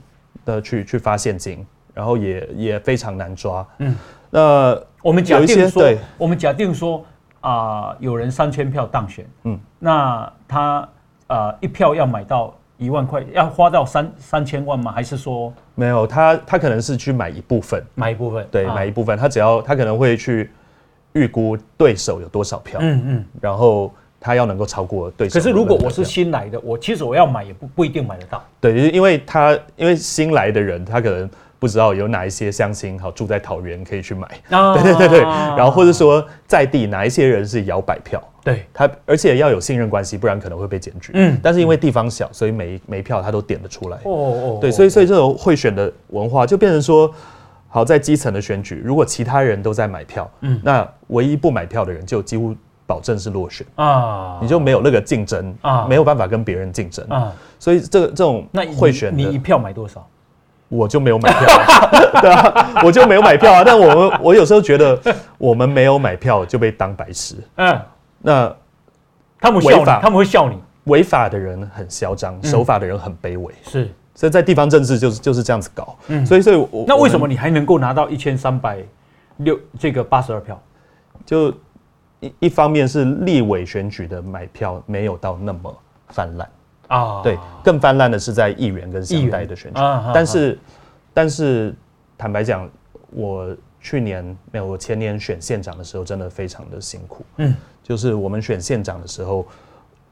[0.46, 3.96] 的去去发现金，然后也也非常难抓，嗯。
[4.30, 5.84] 那我们假定说，
[6.18, 7.04] 我们假定说
[7.42, 10.88] 啊，有人三千票当选，嗯，那他
[11.28, 14.92] 啊一票要买到一万块，要花到三三千万吗？
[14.92, 16.06] 还是说没有？
[16.06, 19.18] 他他可能是去买一部分，买一部分，对，买一部分。
[19.18, 20.52] 他只要他可能会去
[21.14, 23.92] 预估对手有多少票，嗯嗯，然后。
[24.28, 25.40] 他要能够超过对手。
[25.40, 28.44] 可是如果我是新来的，我其实我要买也不不一定买得到。
[28.60, 34.28] 对，因为他因为新来的人，他可能不知道有哪一些乡亲好住在桃园可以去买。
[34.50, 35.22] 啊， 对对对对。
[35.22, 38.22] 然后或者说在地哪一些人是摇摆票。
[38.44, 38.66] 对。
[38.74, 41.14] 他而且要有信任关系，不然可能会被检举。
[41.16, 41.40] 嗯。
[41.42, 43.98] 但是因为地方小，所以每每票他都点得出来。
[44.04, 44.58] 哦哦。
[44.60, 47.10] 对，所以所以这种贿选的文化就变成说，
[47.70, 52.54] 好在基层的选举，如果其他人都在买票，嗯，那唯一不买票的人就几乎。
[52.88, 60.08] 保证是落选啊，你就没有那个竞争啊，没有办法跟别人竞争啊，所以这个这种贿选，你一票买多少？
[60.70, 61.48] 我就没有买票，
[62.22, 63.64] 对啊，我就没有买票啊。
[63.66, 65.00] 但我们我有时候觉得，
[65.38, 67.36] 我们没有买票就被当白痴。
[67.56, 67.82] 嗯，
[68.20, 68.54] 那
[69.40, 70.58] 他们违法，他们会笑你。
[70.86, 73.54] 违法的人很嚣张，守法的人很卑微。
[73.66, 75.98] 是，所以在地方政治就是就是这样子搞。
[76.08, 78.80] 嗯，所以所以，我那为什么你还能够拿到一千三百
[79.38, 80.62] 六这个八十二票？
[81.26, 81.54] 就。
[82.20, 85.76] 一一方面是立委选举的买票没有到那么
[86.10, 86.50] 泛滥。
[86.88, 89.82] 啊，对，更泛滥的是在议员跟乡代的选举，
[90.14, 90.60] 但是
[91.14, 91.76] 但是
[92.18, 92.66] 坦白讲，
[93.12, 97.54] 我去年没有，我前年选县长的时候真的非常的辛苦，嗯，
[97.84, 99.46] 就是我们选县长的时候，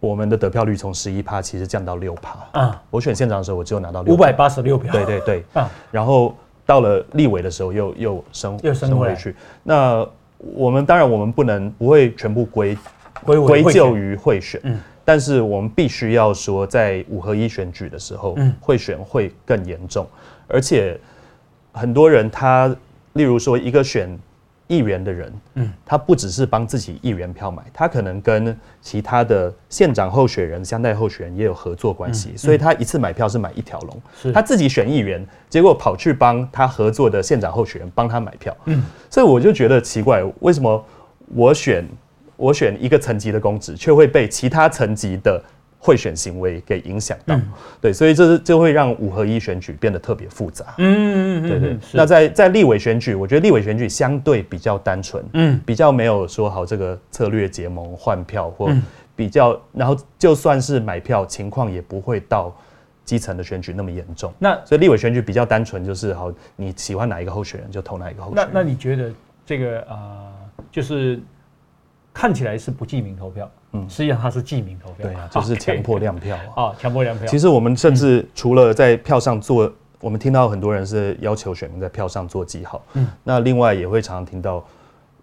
[0.02, 2.60] 我们的得票率从十一趴其实降到六趴。
[2.60, 5.72] 啊，我选县长的时候我只有拿到五百八十六票，对对对，啊。
[5.92, 10.06] 然后到了立委的时候又又升又升回去，那。
[10.54, 12.78] 我们当然，我们不能不会全部归
[13.24, 20.08] 归咎于贿选，嗯，但是我们必须要说，在五合一选举的时候，嗯，贿选会更严重，
[20.48, 21.00] 而且
[21.72, 22.74] 很多人他，
[23.14, 24.18] 例如说一个选。
[24.68, 34.02] 议员的人，嗯，他不只是帮自己议员票买，他可能跟其他的县长候选人、乡代候选人也有合作关系，所以他一次买票是买一条龙。
[34.22, 34.32] 是。
[34.32, 40.84] 他自己选议员，结果跑去帮他合作的县长候选人帮他买票，嗯，所以我就觉得奇怪，为什么
[41.34, 41.86] 我选
[42.36, 45.42] 我选一个层级的公职，却会被其他层级的
[45.78, 47.44] 贿选行为给影响到，嗯、
[47.80, 50.74] 对，所以这是就会让五合一选举变得特别复杂。
[50.80, 51.70] 嗯嗯嗯，对对。
[51.74, 58.72] 是那在在立委选举，我觉得立委选举相对比较单纯，嗯，比较没有说好这个策略结盟换票或
[59.16, 62.56] 比较，嗯、然后就算是买票情况也不会到
[63.04, 64.34] 基层的选举那么严重。
[64.40, 68.50] 那所以立委选举比较单纯，就是好你喜欢哪一个候选人就投哪一个候选人。
[68.52, 69.12] 那那你觉得
[69.46, 70.34] 这个啊、呃，
[70.72, 71.20] 就是
[72.16, 73.52] 看起来是不记名投票？
[73.74, 77.28] 嗯，实际上它是记名投票，对啊，就是强迫亮票啊， 强迫亮票。
[77.28, 84.64] 其实我们甚至除了在票上做，我们听到很多人是要求选民在票上做记号，嗯，那另外也会常常听到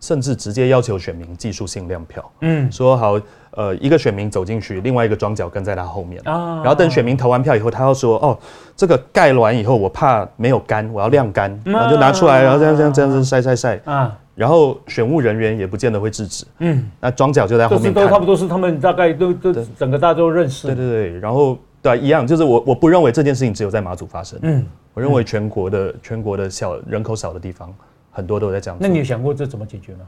[0.00, 3.18] 甚至直接要求选民技术性亮票，嗯，说好，
[3.52, 6.56] 呃，一个选民走进去，另外一个庄脚跟在他后面，啊。
[6.56, 8.38] 然后等选民投完票以后，他要说，哦，
[8.76, 24.64] 这个盖完以后，我怕没有干，我要晾干，然后就拿出来，然后这样这样这样子晒晒晒，啊，然后选务人员也不见得会制止，嗯，那庄脚就在后就是面看，都差不多是他们大概都都整个大家都认识，对对对，然后对、啊、一样，就是我我不认为这件事情只有在马祖发生，嗯，
[24.94, 27.74] 我认为全国的全国的小人口少的地方，
[28.10, 28.78] 很多都在这样。
[28.80, 30.00] 那你有想过这怎么解决吗？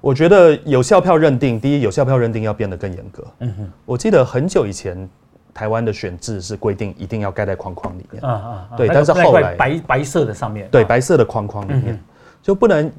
[0.00, 3.24] 我觉得有效票认定，第一，有效票认定要变得更严格。
[3.38, 5.08] 嗯哼，我记得很久以前，
[5.54, 8.20] 台湾的选制是规定一定要盖在框框里面。
[8.24, 11.98] 啊啊，对，但是后来白白色的上面，对，啊白色的框框里面，
[12.42, 12.90] 就不能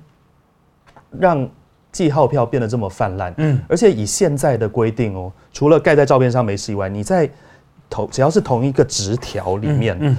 [1.20, 1.50] 让
[1.92, 3.34] 记号票变得这么泛滥。
[3.38, 7.30] 嗯，而且以现在的规定哦，除了盖在照片上没事以外，你在
[7.90, 10.18] 同只要是同一个纸条里面，嗯，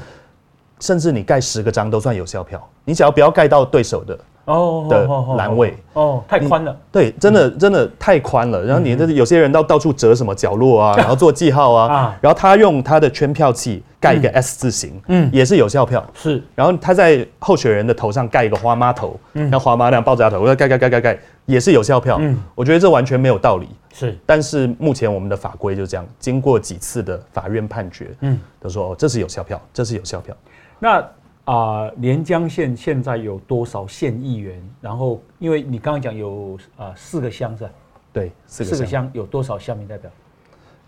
[0.80, 4.18] 甚至你盖十个章都算有效票，你只要不要盖到对手的。
[4.44, 6.76] 哦的栏位哦，太宽了。
[6.92, 8.62] 对，真的真的太宽了。
[8.64, 16.04] 然后你这有些人到到处折什么角落啊， 然后做记号啊，然后他用他的圈票器盖一个 S 字形，嗯，也是有效票。
[16.14, 19.18] 是，然后他在候选人的头上盖一个花妈头，
[19.50, 22.18] 像花妈那样抱着他头，我要盖盖盖盖盖盖，也是有效票。
[22.20, 23.68] 嗯，我觉得这完全没有道理。
[23.92, 30.36] 是，但是目前我们的法规就这样，经过几次的法院判决，嗯，都说哦，这是有效票，这是有效票。
[30.78, 31.02] 那。
[31.44, 34.62] 啊，连江县现在有多少县议员？
[34.80, 37.70] 然后，因为你刚刚讲有啊四个乡是吧？
[38.12, 40.10] 对，四个乡有多少乡民代表？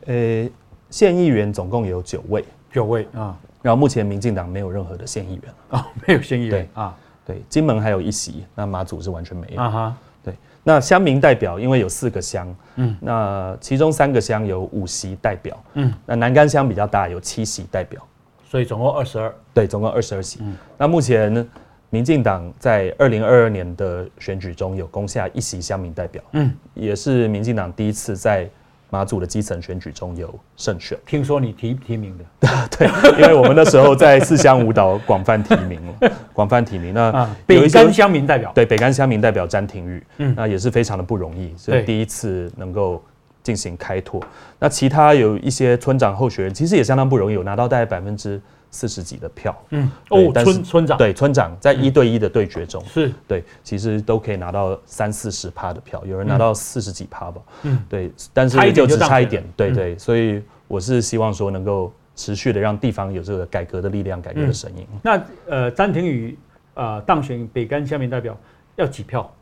[0.06, 0.48] 呃，
[0.88, 3.36] 县议员总共有九位，九位啊。
[3.62, 6.50] 然后目前民进党没有任何的县议员啊，没有县议员。
[6.50, 9.60] 对啊，对，金门还有一席，那马祖是完全没有。
[9.60, 18.00] 啊哈，对，那乡民代表因为有四个乡，嗯，那其中三个乡有五席代表，嗯，那南竿乡比较大，有七席代表。
[18.48, 20.38] 所以总共二十二，对，总共二十二席。
[20.42, 21.46] 嗯、那目前，
[21.90, 28.48] 民进党在二零二二年的选举中有攻下一席乡民代表，嗯，也是民进党第一次在
[28.88, 30.96] 马祖的基层选举中有胜选。
[31.04, 32.24] 听说你提提名的，
[32.78, 32.88] 对，
[33.20, 36.94] 因为我们那时候在四乡五岛广泛提名了， 广泛提名。
[36.94, 43.02] 那、啊、北竿乡民代表，对，北竿乡民代表詹廷玉，嗯，那也是非常的不容易，所以第一次能够。
[43.46, 44.20] 进行开拓，
[44.58, 49.56] 那其他有一些村长候选人，其实也相当不容易，有拿到大概百分之四十几的票。
[49.70, 57.40] 嗯，哦，村村长对村长在一对一的对决中，是对，其实都可以拿到三四十趴的票，有人拿到四十几趴吧。
[57.62, 64.84] 嗯，对，但是也就只差一点，对对，所以我是希望说能够持续的让地方有这个改革的力量，改革的声音。
[65.04, 66.36] 那呃，詹廷宇
[66.74, 68.36] 呃当选北竿乡民代表
[68.74, 69.32] 要几票？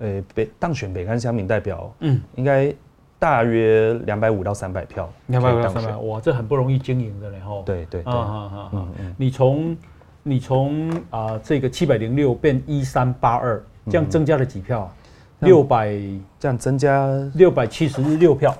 [0.00, 2.74] 呃，北当选北竿乡民代表，嗯，应该。
[3.22, 7.62] 大约两百五到三百票，两百五到三百，哇，这很不容易经营的嘞吼。
[7.64, 9.76] 对对对，嗯嗯，你从
[10.24, 14.92] 你从啊这个七百零六变一三八二，这样增加了几票？
[15.38, 15.96] 六百，
[16.40, 18.52] 这样增加六百七十六票，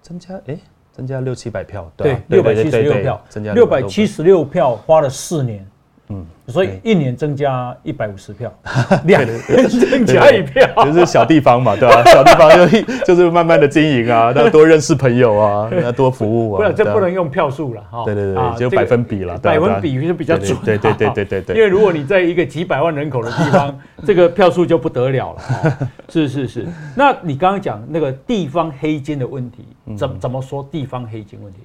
[0.00, 0.56] 增加哎，
[0.90, 5.62] 增加六七百票，对，六百七十六票，增加六百七十六票，花了四年。
[6.08, 8.52] 嗯，所以一年增加一百五十票，
[9.06, 12.04] 两年增加一票，就是小地方嘛，对吧？
[12.06, 16.68] 小地方就 就是慢慢的经营啊，那多认识朋友啊，那多服务啊。
[16.68, 18.04] 不，这不能用票数了哈。
[18.04, 20.56] 对对对，就百分比了，百分比就比较准。
[20.64, 21.56] 对对对对对对。
[21.56, 25.90] 因为如果你在一个几百万人口的地方，这个票数就不得了了。
[26.08, 29.66] 是是是，那你刚刚讲那个地方黑金的问题，
[29.96, 31.58] 怎怎么说地方黑金问题？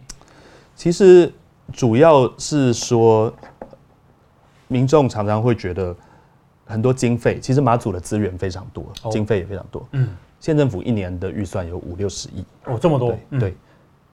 [0.75, 1.31] 其实
[1.71, 3.31] 主要是说。
[4.71, 5.93] 民众常常会觉得
[6.65, 9.85] 很多经费，其实马祖的资源非常多，经费也非常多。
[9.91, 10.07] 嗯，
[10.39, 12.45] 县政府一年的预算有五六十亿。
[12.63, 13.13] 哦，这么多。
[13.37, 13.53] 对，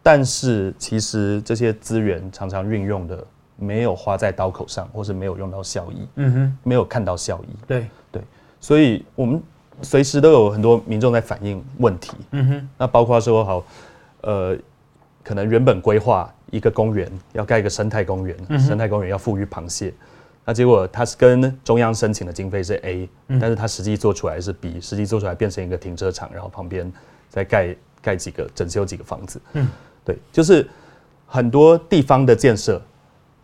[0.02, 6.08] 但是其实这些资源常常运用的没有花在刀口上，或是没有用到效益。
[6.16, 7.56] 嗯哼，没有看到效益。
[7.64, 8.20] 对对，
[8.60, 9.40] 所以我们
[9.82, 12.16] 随时都有很多民众在反映问题。
[12.32, 13.64] 嗯哼，那包括说好，
[14.22, 14.58] 呃，
[15.22, 19.94] 可能原本规划一个公园要盖一个生态公园，生态公园要复育螃蟹。
[20.48, 23.06] 那结果他是跟中央申请的经费是 A，
[23.38, 26.90] 但是他实际做出来是 B，实际做出来变成一个停车场，然后旁边
[27.28, 29.38] 再盖盖几个整修几个房子。
[29.52, 29.68] 嗯，
[30.06, 30.66] 对，就是
[31.26, 32.80] 很多地方的建设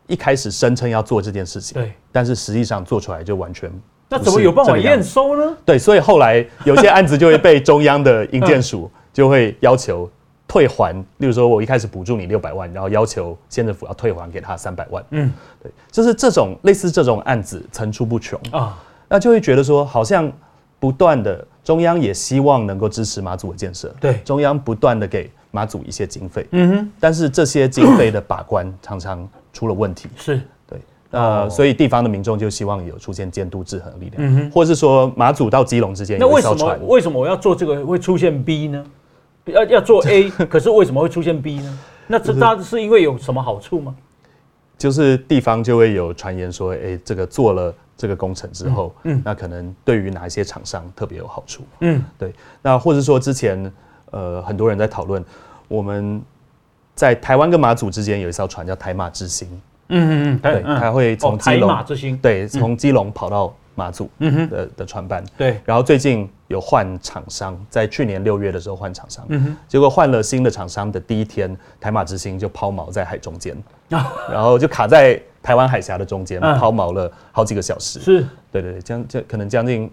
[0.07, 3.71] 一开始声称要做这件事情，对，但是实际上做出来就完全
[4.09, 5.55] 那怎么有办法验收呢？
[5.63, 10.11] 对，所以后来有些案子就会被中央的营建署就会要求。
[10.47, 15.05] 退还，例如说，我一开始补助你六百万，然后要求县政府要退还给他三百万。
[15.11, 15.33] 嗯，
[15.63, 18.39] 对，就是这种类似这种案子层出不穷。
[18.53, 18.79] 啊，
[19.09, 20.31] 那就会觉得说，好像
[20.79, 30.79] 不断的中央也希望能够支持马祖的建设，对，中央不断的给马祖一些经费，嗯哼，但是这些经费的把关常常出了问题，是，对，
[31.13, 36.19] 呃，所以地方的民众就希望有出现监督制衡的力量，嗯、或是说马祖到基隆之间。
[36.19, 38.85] 那为什么为什么我要做这个会出现 B 呢？
[39.47, 41.79] 要要做 A， 可是为什么会出现 B 呢？
[42.07, 43.95] 那这大是因为有什么好处吗？
[44.77, 52.33] 就是地方就会有传言说，哎、欸，这个做了这个工程之后，嗯，嗯那可能对于哪一些厂商特别有好处，嗯，对。
[52.61, 53.73] 那或者说之前，
[54.11, 55.25] 呃，很多人在讨论，
[55.69, 56.21] 我们
[56.95, 59.49] 在台湾跟马祖之间有一艘船叫台马之星。
[59.89, 61.71] 嗯嗯嗯，对，它会从基隆，
[62.21, 65.61] 对，从基隆跑到马祖的的船班，对。
[65.65, 69.27] 然后最近有换厂商，在去年六月的时候换厂商，
[69.69, 73.57] 结果换了新的厂商的第一天，台马之星就抛锚在海中间，
[74.31, 79.91] 然后就卡在台湾海峡的中间，抛锚了好几个小时，是，对对对，将将可能将近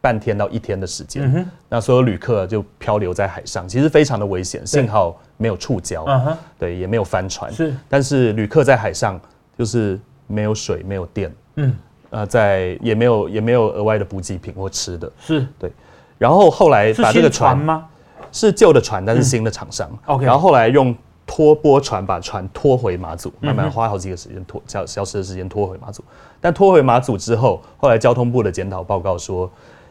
[0.00, 5.20] 半天到一天的时间，那所有旅客就漂流在海上，其实非常的危险，幸好。
[5.36, 7.74] 没有触礁，对，也没有翻船，是。
[7.88, 9.20] 但是旅客在海上
[9.58, 9.98] 就是
[10.28, 11.74] 没有水，没有电，嗯，
[12.14, 15.72] 呃，在也没有也没有额外的补给品或吃的，是对。
[16.16, 17.86] 然后后来把这个船吗？
[18.30, 19.90] 是旧的船，但是新的厂商。
[20.06, 20.24] OK。
[20.24, 20.94] 然后后来用
[21.26, 26.04] 拖波船把船拖回马祖，慢慢花好几个时间拖消消失的时间拖回马祖。
[26.40, 29.50] 但拖回马祖之后，后来交通部的检讨报告说，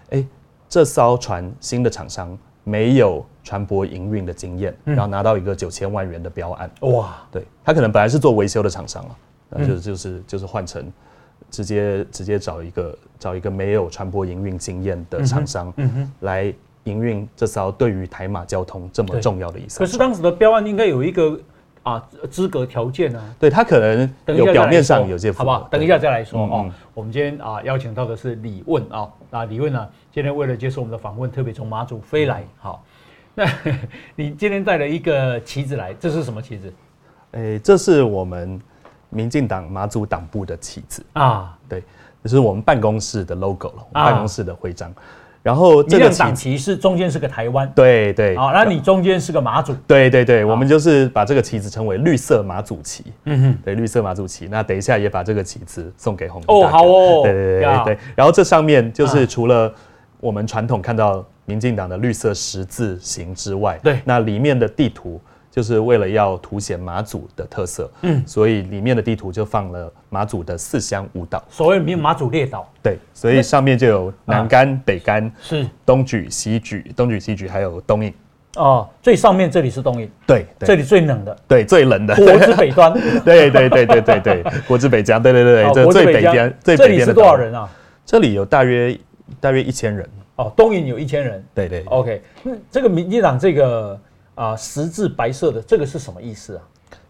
[0.10, 0.26] 哎，
[0.70, 2.38] 这艘船新的厂商。
[2.66, 7.16] 没有船舶营运的经验，然后拿到一个九千万元的标案，哇！
[7.30, 9.12] 对，他可能本来是做维修的厂商啊，
[9.50, 10.90] 那就就是就是换成
[11.54, 16.52] 直接直接找一个找一个没有船舶营运经验的厂商，嗯哼来
[16.86, 19.78] 营运这艘对于台马交通这么重要的一艘。
[19.78, 21.40] 可是当时的标案应该有一个
[21.84, 25.68] 啊资格条件啊，对他可能有表面上有些，好不好？
[25.70, 26.72] 等一下再来说哦。
[26.96, 29.88] 我们今天啊邀请到的是李问啊，那李问呢？
[30.12, 32.44] 今天为了接受我们的访问，特别从马祖飞来。
[32.58, 32.84] 好，
[33.36, 33.46] 那
[34.16, 36.74] 你今天带了一个旗子来，这是什么旗子？
[37.32, 38.60] 诶，这是我们
[39.14, 41.58] 民进党马祖党部的旗子啊。
[41.70, 41.84] 对，
[42.24, 44.90] 这是我们办公室的 logo 了，办公室的徽章。
[44.90, 44.96] 啊、
[45.42, 48.36] 然后这个党旗是中间是个台湾，对对。
[48.38, 53.06] 好，那你中间是个马祖，对对对，我们就是把这个旗子称为绿色马祖旗。
[53.26, 54.48] 嗯哼，对，绿色马祖旗。
[54.48, 57.98] 那等一下也把这个旗子送给红哦，好哦，对对对对。
[58.16, 59.74] 然后这上面就是除了
[60.20, 65.20] 我们传统看到民进党的绿色十字形之外，对，那里面的地图
[65.54, 75.64] 就是为了要凸显马祖的特色，嗯，所以里面的地图就放了马祖的四乡五岛，所谓名马祖列岛，对，所以上面就有南竿、北竿，是。
[75.86, 78.12] 东莒、西莒、东莒、西莒，还有东引。
[78.56, 82.92] 哦，最上面这里是东引，对，这里最冷的，对，最冷的，国之北端，
[83.24, 87.06] 对对对对对对，国之北疆，对对对，这最北边，最北边的。
[87.06, 87.70] 这里是多少人啊？
[88.06, 88.98] 这里有大约。
[89.40, 90.08] 大约一千人。
[90.36, 92.22] 哦，东引有一千人，对对，OK。
[92.44, 94.00] 那这个民进党这个
[94.36, 96.64] 啊、呃、十字白色的这个是什么意思啊？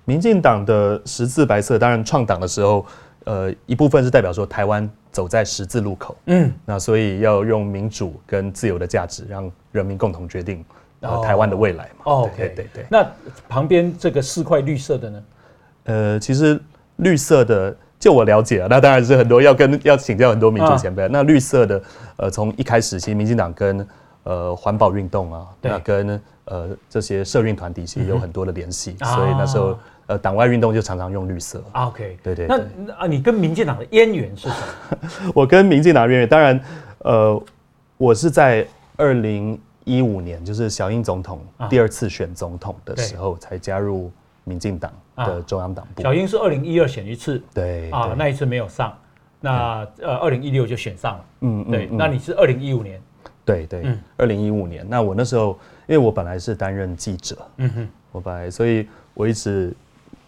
[0.06, 2.86] 民进党的十字白色，当然创党的时候，
[3.24, 10.64] 呃，一部分是代表说台湾走在十字路口，嗯，那所以要用民主跟自由的价值，让人民共同决定
[11.02, 12.04] 呃台湾的未来嘛。
[12.06, 12.86] 哦、OK，对对对。
[12.90, 13.06] 那
[13.48, 15.24] 旁边这个四块绿色的呢？
[15.86, 16.60] 呃，其实
[16.98, 17.76] 绿色的。
[18.00, 21.06] 就我了解啊，那当然是很多要跟要请教很多民主前辈。
[21.06, 21.82] 啊、那绿色的，
[22.18, 23.88] 呃，从一开始，其实民进党跟
[24.24, 29.78] 呃环保运动啊，那跟呃这些社运团体其实有很多的联系，嗯、所以那时候
[30.08, 31.64] 呃党外运动就常常用绿色。
[31.72, 32.58] 啊、OK，对对，对。
[32.86, 35.32] 那啊，你跟民进党的渊源是什么？
[35.36, 36.60] 我跟民进党渊源，当然，
[37.00, 37.44] 呃，
[37.98, 38.68] 我是在
[38.98, 44.12] 二零一五年，就是小英总统第二次选总统的时候才加入。
[44.46, 48.94] 民进党的中央党部，小英是二零一二选一次，对啊，那一次没有上，
[49.40, 53.02] 那呃二零一六就选上了，嗯，对，那你是二零一五年，
[53.46, 55.58] 对对，二零一五年，那我那时候
[55.88, 59.74] 因为我本来是担任记者，嗯哼，我本来，所以我一直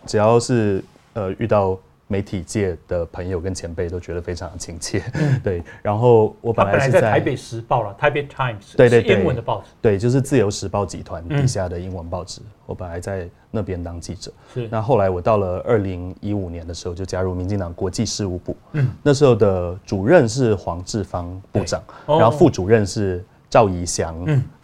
[0.05, 0.83] 只要是
[1.13, 1.77] 呃遇到。
[2.07, 5.01] 媒体界的朋友跟前辈都觉得非常的亲切，
[5.43, 5.63] 对。
[5.81, 12.41] 然后我本来是在台北时报了，台北 Times，对对英文的报纸，对，就是自由时报集团底下的英文报纸。
[12.67, 14.67] 我本来在那边当记者，是。
[14.71, 24.15] 那后来我到了二零一五年的时候，就加入民进党国际事务部，嗯，那时候的主任是黄志芳部长，然后副主任是赵宜祥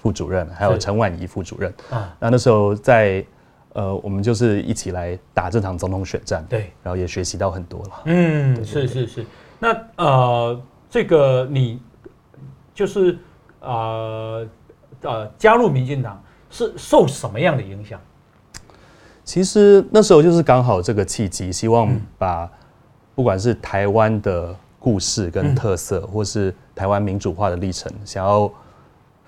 [0.02, 3.26] 副主任，还有陈婉仪副主任，啊，那那时候在。
[3.74, 8.02] 呃，我们就是一起来打这场总统选战，对，然后也学习到很多了。
[8.04, 9.26] 嗯，是是是。
[9.60, 11.82] 那呃，这个你
[12.74, 13.18] 就是
[13.62, 14.46] 呃
[15.04, 17.98] 呃加入民进党是受什么样的影响？
[19.24, 22.52] 其实那时候就是刚好这个契机，希望把
[23.16, 28.52] 不管是台湾的故事跟特色，嗯、或是台湾民主化的历程，想要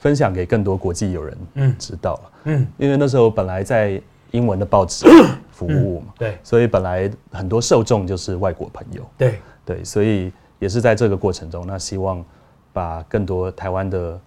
[0.03, 4.01] 分享给更多国际友人，嗯，知道了，嗯，因为那时候本来在
[4.31, 5.05] 英文的报纸
[5.49, 9.39] 服务嘛，嗯、对，所以本来很多受众就是外国朋友，对。
[9.65, 10.29] 对，所以
[10.59, 12.21] 也是在这个过程中，那希望
[12.73, 14.19] 把更多台湾的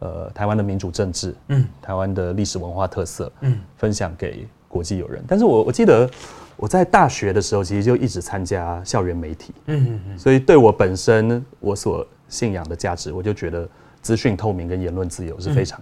[0.00, 5.22] 呃台湾的民主政治，嗯，台湾的历史文化特色，嗯，分享给国际友人。
[5.28, 6.10] 但是我我记得
[6.56, 13.68] 我在大学的时候，其实就一直参加校园媒体，嗯嗯嗯，所以对我本身我所信仰的价值，我就觉得
[14.02, 15.80] 资讯透明跟言论自由是非常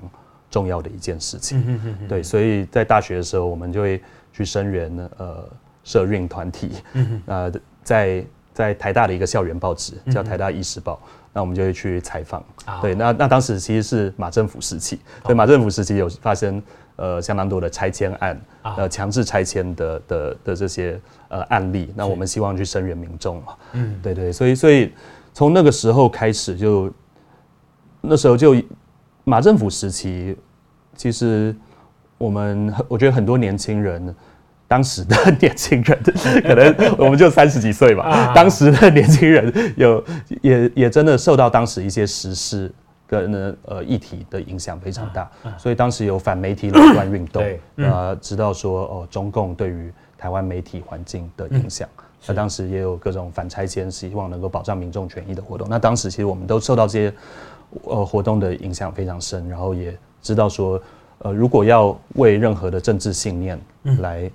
[0.50, 1.80] 重要的一件事情。
[2.08, 4.02] 对，所以在大学的时候，我们就会
[4.32, 5.48] 去声援呃
[5.84, 7.52] 社运团体，嗯呃，
[7.82, 11.00] 在在台大的一个校园报纸叫台大医师报，
[11.32, 12.44] 那我们就会去采访。
[12.82, 16.62] 对，那那当时其实是马政府时期，对，马政府时期有发生
[16.96, 23.54] 呃相当多的拆迁案，呃强制拆迁的的的这些呃案例，那我们希望去声援民众嘛。
[23.72, 24.92] 嗯，对对，所以所以。
[25.34, 26.92] 从那个时候开始，就
[28.00, 28.54] 那时候就
[29.24, 30.36] 马政府时期，
[30.96, 31.54] 其实
[32.16, 34.14] 我们我觉得很多年轻人，
[34.66, 35.98] 当时的 年轻人，
[36.42, 38.32] 可能我们就三十几岁吧。
[38.34, 40.04] 当时的年轻人有
[40.42, 42.72] 也也真的受到当时一些时事
[43.06, 47.44] 跟呃议题的影响非常大，所以当时有反媒体垄断运动，
[47.76, 51.88] 呃，知道说哦，中共对于台湾媒体环境的影响。
[52.26, 55.66] 那当时也有各种反拆迁，希望能够保障民众权益的活动。
[55.70, 57.14] 那当时其实我们都受到这些
[57.84, 60.80] 呃活动的影响非常深，然后也知道说，
[61.18, 63.58] 呃，如果要为任何的政治信念
[64.00, 64.32] 来、嗯、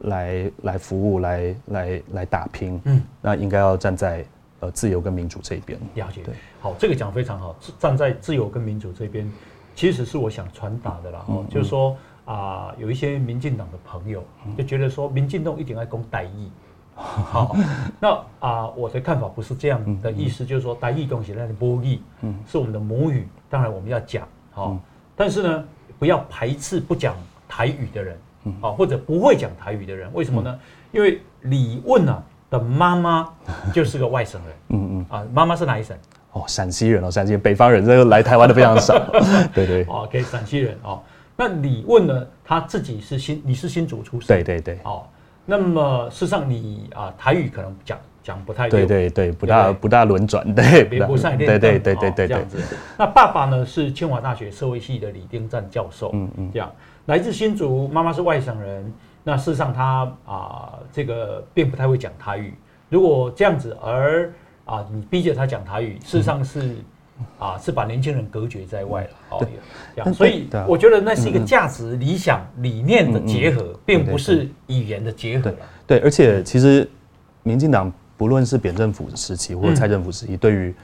[0.00, 4.24] 来来服务、来来来打拼，嗯，那应该要站在
[4.60, 5.78] 呃自由跟民主这一边。
[5.94, 9.30] 了解，对，好，这个讲非常好，站在自由跟民主这边，
[9.74, 11.24] 其实是我想传达的啦。
[11.28, 14.22] 哦、嗯，就是说啊、呃，有一些民进党的朋友
[14.56, 16.48] 就觉得说，民进党一定要讲台语。
[16.98, 17.54] 好，
[18.00, 24.80] 那啊、呃，我的看法不是这样的意思，嗯、就是说台语东西那的母语，嗯，是我们的母语，当然我们要讲，好、嗯，
[25.14, 25.64] 但是呢，
[25.98, 27.14] 不要排斥不讲
[27.46, 30.50] 台语的人，嗯，啊，或者不会讲台语的人，为什么呢？
[30.50, 30.60] 嗯、
[30.92, 33.28] 因为李问啊的妈妈
[33.74, 35.94] 就是个外省人，嗯嗯，啊，妈妈是哪一省？
[36.32, 38.98] 哦，陕西人哦，陕西北方人，这个来台湾的非常少，
[39.52, 41.02] 对对，OK，陕西人哦，
[41.36, 45.04] 那李问呢，他自己是新，你是新竹出身，对对对，哦。
[45.46, 52.58] 那么事实上你啊台语可能讲讲不太对对对，不大不大轮转，对，不善练，对对对对对这样子。
[52.98, 56.70] 那爸爸呢是清华大学社会系的李丁赞教授，嗯嗯，这样
[57.06, 58.92] 来自新竹，妈妈是外省人。
[59.22, 62.52] 那事实上他啊这个并不太会讲台语。
[62.88, 64.32] 如果这样子而
[64.64, 66.74] 啊你逼着他讲台语，事实上是。
[67.38, 69.46] 啊，是把年轻人隔绝在外了，哦，
[69.94, 75.52] 这样，所以我觉得那是一个价值、理想、理念的结合，并不是语言的结合。
[75.86, 76.88] 对，而且其实
[77.42, 80.74] 民进党不论是扁政府时期或者蔡政府时期，对于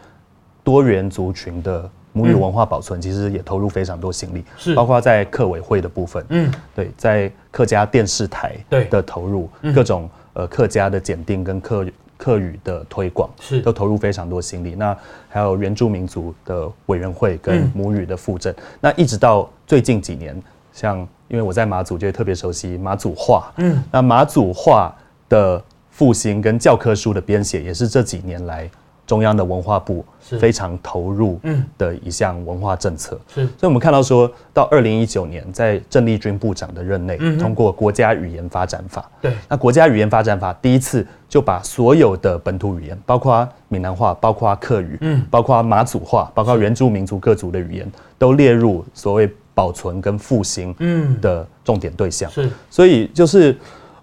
[0.62, 4.74] 多元族群的母语文化保存，其实也投入非常多心力，是。
[4.74, 8.56] 包括在客委会的部分，嗯，对，在客家电视台
[8.90, 11.86] 的投入，各种呃客家的检定跟客。
[12.22, 13.60] 客语的推广是。
[13.62, 14.96] 都投入非常多心力，那
[15.28, 20.40] 还有原住民族的委员会跟母语的复振，嗯、那一直到最近几年，
[20.72, 24.94] 像因为我在马祖就会特别熟悉马祖话，嗯，那马祖话
[25.28, 25.60] 的
[25.90, 28.70] 复兴跟教科书的编写也是这几年来。
[29.04, 31.38] 中央的文化部非常投入
[31.76, 50.74] 的一项文化政策，是，所以我们看到说到二零一九年，在郑丽君部长的任内，通过国家语言发展法，对，那国家语言发展法第一次就把所有的本土语言，包括闽南话、包括客语，嗯，包括马祖话、包括原住民族各族的语言，都列入所谓保存跟复兴
[51.22, 53.56] 的重点对象，是，所以就是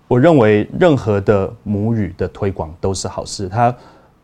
[0.08, 3.72] 我认为任何的母语的推广都是好事，它。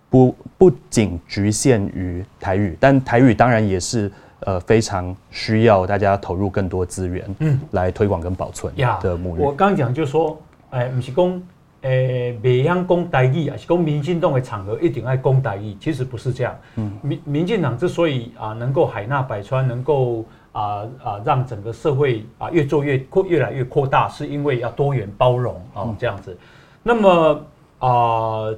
[0.07, 4.09] 不不仅局限于台语，但台语当然也是
[4.41, 9.41] 呃非常需要大家投入更多资源，嗯，来推广跟保存的母语。
[9.41, 10.39] 我刚讲就是说，
[10.69, 11.43] 哎，不是讲，
[11.85, 16.55] 诶、欸，别样讲台语啊，是讲民进党的场合一定爱讲台语，其实不是这样。
[16.75, 26.37] 嗯，民民进党之所以啊能够海纳百川，能够啊啊让整个社会啊越做越扩越来越扩大，是因为要多元包容啊这样子。
[26.83, 27.45] 那么
[27.79, 28.53] 啊。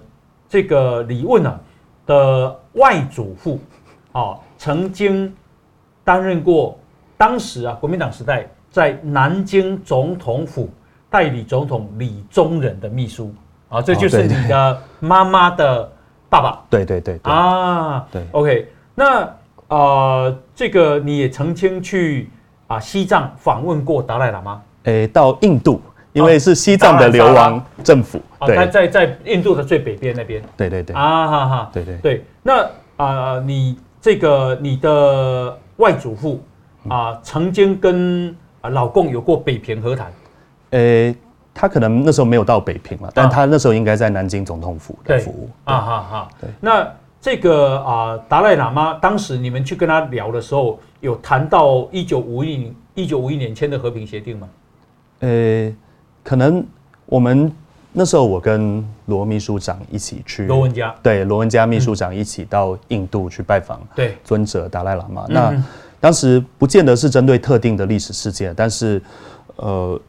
[0.49, 1.59] 这个李问啊
[2.05, 3.59] 的外祖父
[4.13, 5.35] 啊，曾经
[6.05, 6.79] 担任过
[7.17, 10.69] 当时啊国民党时代在南京总统府
[11.09, 13.33] 代理总统李宗仁的秘书
[13.69, 15.91] 啊，这就是你的妈妈的
[16.29, 16.63] 爸爸。
[16.69, 18.23] 对对对啊，对。
[18.31, 19.29] OK，那啊、
[19.67, 22.29] 呃，这个你也曾经去
[22.67, 24.61] 啊西藏访问过达赖喇嘛？
[24.83, 25.81] 诶，到印度。
[26.13, 36.43] 因为是西藏的流亡政府，啊，在在在印度的最北边那边，对对对，啊哈哈，对对对，那啊，你这个你的外祖父
[36.87, 40.11] 啊，曾经跟啊老共有过北平和谈，
[40.71, 41.15] 呃，
[41.53, 45.49] 他可能那时候没有到北平嘛，但他那时候应该在南京总统府的服务。
[45.63, 46.49] 啊哈哈，对。
[46.59, 46.87] 那
[47.19, 54.49] 这个啊，达赖喇嘛当时你们去跟他聊的时候，有谈到一九五一一九五一年签的和平协定吗？
[55.19, 55.73] 呃，
[56.23, 56.63] 可能
[57.07, 57.51] 我们
[57.91, 65.25] 那时候我跟罗秘书长一起去罗文嘉，对罗文嘉秘书长一起到印度去拜访对尊者达赖喇嘛。
[65.27, 65.51] 那
[65.99, 69.01] 当时不见得是针对特定的历史事件，但是
[69.55, 69.99] 呃，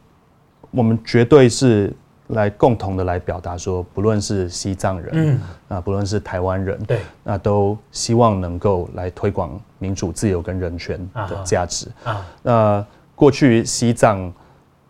[0.71, 1.93] 我们绝对是
[2.27, 12.25] 来共同的来表达说，不论是西藏人，嗯，啊，不论是台湾人，对，那都希望能够来推广民主、自由跟人权的价值啊。
[12.43, 14.31] 那过去西藏。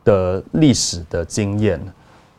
[0.05, 1.79] 的历史的经验，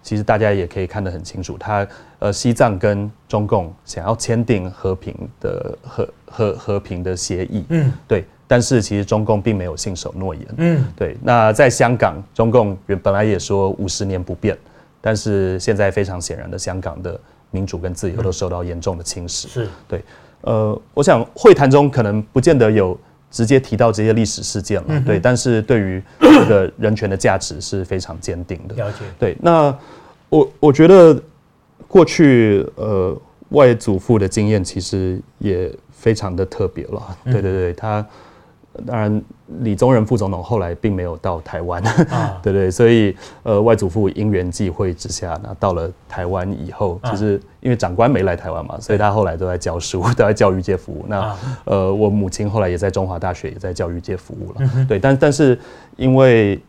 [0.03, 1.57] 其实大家也可以看得很清楚。
[1.59, 1.87] 他
[2.19, 8.25] 呃，西藏跟中共想要签订和平的和和和平的协议，嗯，对。
[8.51, 11.17] 但是其实中共并没有信守诺言，嗯，对。
[11.23, 14.59] 那在香港，中共原本来也说五十年不变，
[15.01, 17.17] 但是现在非常显然的，香港的
[17.53, 19.47] 民主跟自由都受到严重的侵蚀。
[19.47, 20.03] 是对。
[20.41, 22.99] 呃，我想会谈中可能不见得有。
[23.33, 28.75] 直接提到这些历史事件了，嗯、对，但是对于这个人权的价值是非常坚定的。
[28.75, 29.37] 了解，对。
[29.41, 29.73] 那
[30.29, 31.17] 我我觉得
[31.87, 33.17] 过去呃
[33.51, 37.17] 外祖父的经验其实也非常的特别了。
[37.23, 38.05] 嗯、对对对，他。
[38.87, 39.23] 当然，
[39.61, 51.05] 李宗仁副总统后来并没有到台湾，啊、 对对，所以呃，外祖父因缘际会之下，那到了台湾以后，就是因为长官没来台湾嘛，所以他后来都在教书， 都在教育界服务。
[51.09, 55.59] 那呃，我母亲后来也在中华大学也在教育界服务了，嗯、对，但但是
[55.97, 56.61] 因为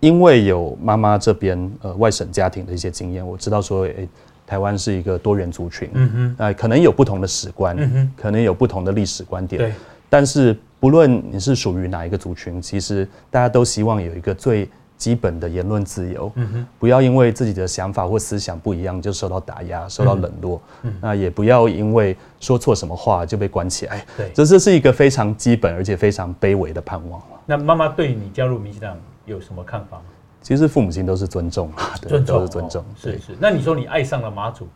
[0.00, 4.06] 因为有妈妈这边呃外省家庭的一些经验，我知道说，哎，
[4.46, 9.72] 台湾是一个多元族群，嗯哼，呃，可能有不同的史观，嗯哼，可能有不同的历史观点，对，
[10.08, 10.56] 但是。
[10.80, 27.22] 不论你是属于哪一个族群，其实大家都希望有一个最基本的言论自由，嗯哼，不要因为自己的想法或思想不一样就受到打压、受到冷落，嗯，那也不要因为说错什么话就被关起来，对，这这是一个非常基本而且非常卑微的盼望。
[27.46, 30.02] 那妈妈对你加入民进党有什么看法吗？
[30.42, 33.36] 其实父母亲都是尊重啊，尊重都是尊重，是是。
[33.38, 34.68] 那你说你爱上了马祖，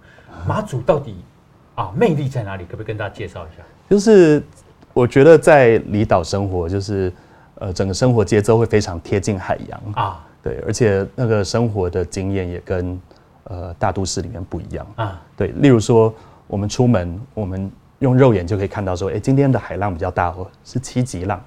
[0.47, 1.17] 马祖到底
[1.75, 2.65] 啊魅力在哪里？
[2.65, 3.63] 可不可以跟大家介绍一下？
[3.89, 4.43] 就是。
[4.93, 7.12] 我觉得在离岛生活，就是
[7.57, 9.80] 呃，整个生活节奏会非常贴近海洋。
[9.95, 13.01] 啊，对，而且那个生活的经验也跟
[13.45, 14.86] 呃大都市里面不一样。
[14.97, 16.12] 啊，对，例如说
[16.47, 17.70] 我们出门，我们
[18.01, 21.43] 用肉眼就可以看到说，哎，今天的海浪比较大哦，是七级浪。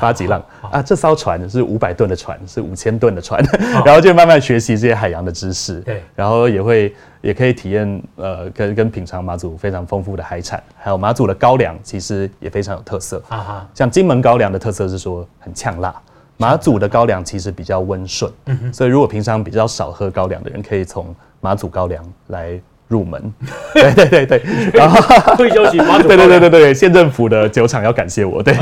[0.00, 0.82] 八级浪啊！
[0.82, 3.42] 这艘船是五百吨的船，是五千吨的船，
[3.84, 5.80] 然后就慢慢学习这些海洋的知识。
[5.80, 13.22] 对，然后也会也可以体验呃，跟跟品尝马祖非常丰富的海产，还有马祖的高粱，其实也非常有特色。
[13.28, 15.94] 啊哈，像金门高粱的特色是说很呛辣，
[16.36, 18.30] 马祖的高粱其实比较温顺。
[18.46, 22.60] 嗯哼，所以如果平常比较少喝高粱的人，可以从马祖高粱来。
[22.88, 23.32] 入门，
[23.74, 25.00] 对对对对，然后
[25.36, 28.54] 退休骑马祖，对对对对对，县政府的酒厂要感谢我，对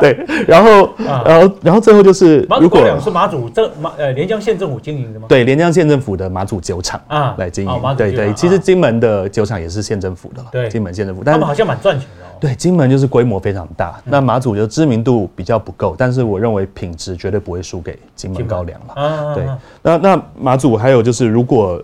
[0.00, 5.26] 对，然后然后然后最后就是，如果是马祖这马呃连江县政府经营的吗？
[5.28, 12.34] 对，连江县政府的马祖酒厂啊来经营，对对，其实金门的酒厂也是县政府的了，对， 金门县政府，但他们好像蛮赚钱的哦。
[12.40, 19.02] 对，金门就是规模非常大，那马祖就知名度比较不够，但是我认为品质绝对不会输给金门高粱了。
[19.02, 19.46] 啊对，
[19.82, 21.80] 那那马祖还有就是如果。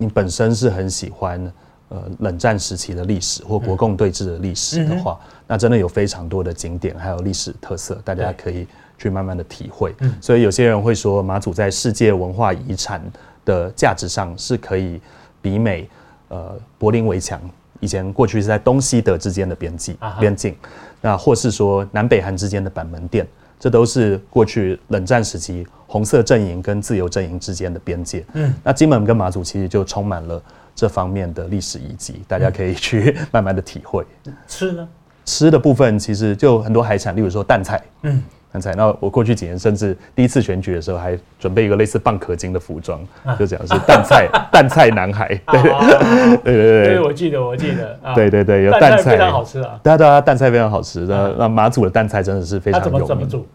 [0.00, 1.52] 你本身是很喜欢
[1.90, 9.94] 呃冷战时期的历史或国共对峙的历史的话，那真的有非常多的景点还有历史特色，大家可以去慢慢的体会。
[10.18, 13.02] 所以有些人会说马祖在世界文化遗产
[13.44, 14.98] 的价值上是可以
[15.42, 15.86] 比美
[16.28, 17.38] 呃柏林围墙，
[17.80, 20.56] 以前过去是在东西德之间的边际边境，
[21.02, 23.26] 那或是说南北韩之间的板门店。
[23.60, 28.24] 这都是过去冷战时期红色阵营跟自由阵营之间的边界。
[28.32, 30.42] 嗯，那金门跟马祖其实就充满了
[30.74, 34.04] 这方面的历史遗迹，大家可以去 慢慢的体会。
[34.48, 34.88] 吃呢？
[35.26, 37.80] 吃的部分其实就很多海产，例如说淡菜。
[38.02, 38.22] 嗯。
[38.52, 43.00] 刚才，那我过去几年甚至第一次选举的时候，还准备一个类似蚌壳精的服装，
[43.38, 45.28] 就讲是淡菜， 淡菜男孩。
[45.46, 45.62] 对
[46.42, 47.96] 对对对对，我记得我记得。
[48.14, 49.78] 对对对，有淡菜非常好吃啊。
[49.82, 51.00] 对啊对啊，淡菜非常好吃。
[51.00, 53.06] 那那马祖的淡菜真的是非常有名。
[53.06, 53.46] 怎么煮？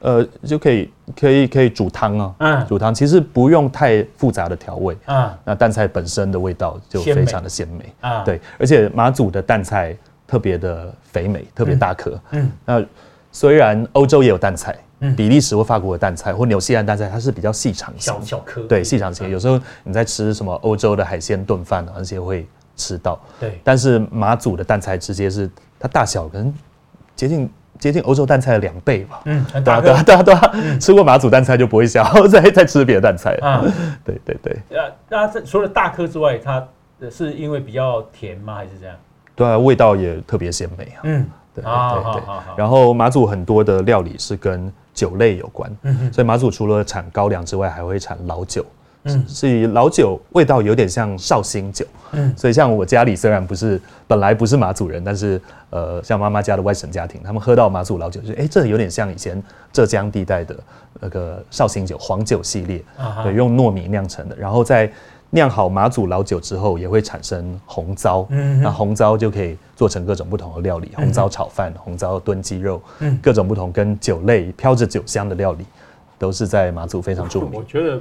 [0.00, 0.90] 呃，就可以
[1.20, 2.34] 可以可以煮汤啊。
[2.38, 2.66] 嗯。
[2.66, 4.96] 煮汤其实不用太复杂的调味。
[5.06, 5.30] 嗯。
[5.44, 7.92] 那淡菜本身的味道就非常的鲜美。
[8.00, 8.22] 啊。
[8.24, 9.94] 对，而且马祖的淡菜
[10.26, 12.18] 特别的肥美，特别大颗。
[12.30, 12.50] 嗯。
[12.64, 12.82] 那。
[13.30, 14.76] 虽然欧洲也有淡菜，
[15.16, 19.28] 比利时或法国的淡菜，或纽西兰淡菜，它是比较细长型，小小颗，对，细长型。
[19.30, 23.20] 有时候你在吃什么欧洲的海鲜炖饭，而且会吃到。
[23.38, 25.48] 对，但是马祖的淡菜直接是
[25.78, 26.52] 它大小可能
[27.14, 29.20] 接近接近欧洲淡菜的两倍吧。
[29.26, 29.80] 嗯，很对啊。
[29.80, 33.46] 对啊，对啊，对啊，吃过马祖淡菜就不会想要再再吃别的淡菜了。
[33.46, 33.64] 啊，
[34.04, 36.66] 对对对，呃，那这除了大颗之外，它
[37.10, 38.56] 是因为比较甜吗？
[38.56, 38.96] 还是这样？
[39.36, 41.00] 对啊，味道也特别鲜美啊。
[41.04, 41.24] 嗯，
[41.62, 42.34] 对好对对。
[42.56, 48.64] 然后马祖很多的料理是跟酒类有关，嗯所以马祖除了产高粱之外，还会产老酒。
[49.04, 51.86] 嗯所以老酒味道有点像绍兴酒。
[52.12, 55.40] 嗯所以像我家里虽然不是本来不是马祖人，但是
[55.70, 59.40] 呃，像妈妈家的外省家庭，他们喝到马祖老酒，就哎、欸，这有点像以前
[59.72, 60.56] 浙江地带的
[61.00, 64.90] 那个绍兴酒黄酒系列，啊对，用糯米酿成的，然后在
[65.30, 75.64] 酿好马祖老酒之后，也会产生红糟，嗯那红糟就可以做成各种不同的料理，红糟炒饭、红糟炖鸡肉，嗯各种不同跟酒类飘着酒香的料理，
[76.18, 77.62] 都是在马祖非常著名我。
[77.64, 78.00] 觉得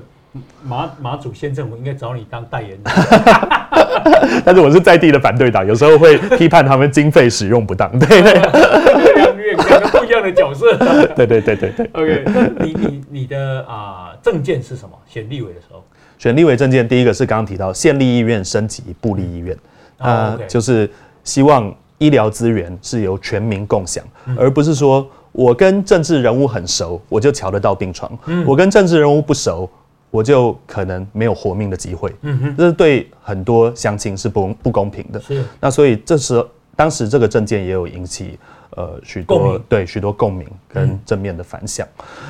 [0.63, 2.79] 马马祖县政府应该找你当代言人。
[4.45, 7.89] 但是我是在地的反对党，有时候会批判他们经费使用不当。
[7.99, 10.77] 对对两两个不一样的角色。
[11.15, 11.89] 对对对对对。
[11.93, 14.95] OK，那你你你的啊证件是什么？
[15.07, 15.83] 选立委的时候，
[16.17, 19.55] 选立委政见，第一个是刚刚提到县立医院升级部立医院，
[19.99, 20.89] 哦啊就是
[21.23, 24.03] 希望医疗资源是由全民共享，
[24.37, 28.11] 而不是说我跟政治人物很熟，我就瞧得到病床；
[28.45, 29.69] 我跟政治人物不熟，
[30.09, 32.13] 我就可能没有活命的机会。
[32.21, 35.19] 嗯哼，这是对很多乡亲是不不公平的。
[35.19, 38.39] 是那所以这时候当时这个证件也有引起
[38.71, 41.87] 呃许多对许多共鸣跟正面的反响。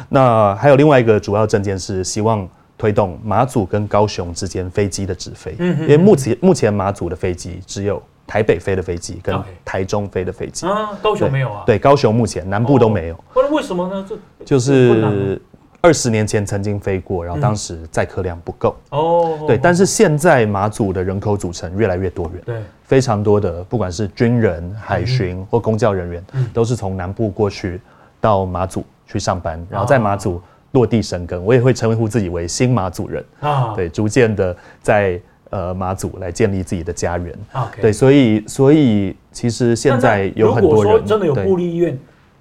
[0.10, 14.06] 那还有另外一个主要证件是希望推动马祖跟高雄之间飞机的直飞，嗯哼因为目前目前马祖的飞机只有台北飞的飞机跟台中飞的飞机，啊，高雄没有啊？，对，高雄目前南部都没有，为什么呢？
[14.08, 15.42] 这就是
[15.82, 22.42] 二十年前曾经飞过，然后当时载客量不够，哦，对，但是现在马祖的人口组成越来越多元。
[22.46, 27.80] 对，非常多的，不管是军人、海巡或公教人员，都是从南部过去
[28.20, 30.42] 到马祖去上班，然后在马祖
[30.72, 31.44] 落地生根。
[31.44, 37.34] 我也会称呼自己为新马祖人，啊，对，逐渐的在呃马祖来建立自己的家园。
[37.54, 41.98] ，OK，对，所以所以其实现在有很多人说真的有对部立医院，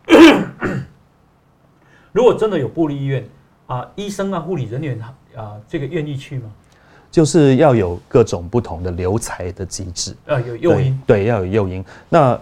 [2.12, 3.24] 如果真的有布立医院
[3.66, 4.99] 啊，医生啊、护理人员
[5.37, 6.51] 啊，这个愿意去吗？
[7.11, 10.14] 就是要有各种不同的留才的机制。
[10.27, 11.85] 啊，有诱因，对，对，要有诱因。
[12.09, 12.39] 那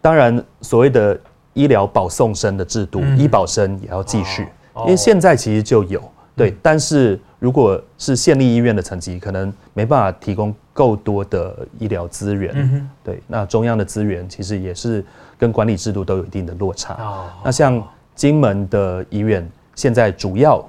[0.00, 1.18] 当然，所谓的
[1.52, 4.48] 医疗保送生的制度，嗯医保生也要继续，哦
[4.82, 6.02] 因为现在其实就有。
[6.36, 12.52] 对，嗯但是如果是县立医院的层级，可能没办法提供够多的医疗资源。
[12.56, 15.04] 嗯，对，那中央的资源其实也是
[15.38, 16.94] 跟管理制度都有一定的落差。
[16.94, 17.80] 哦那像
[18.16, 20.64] 金门的医院，现在主要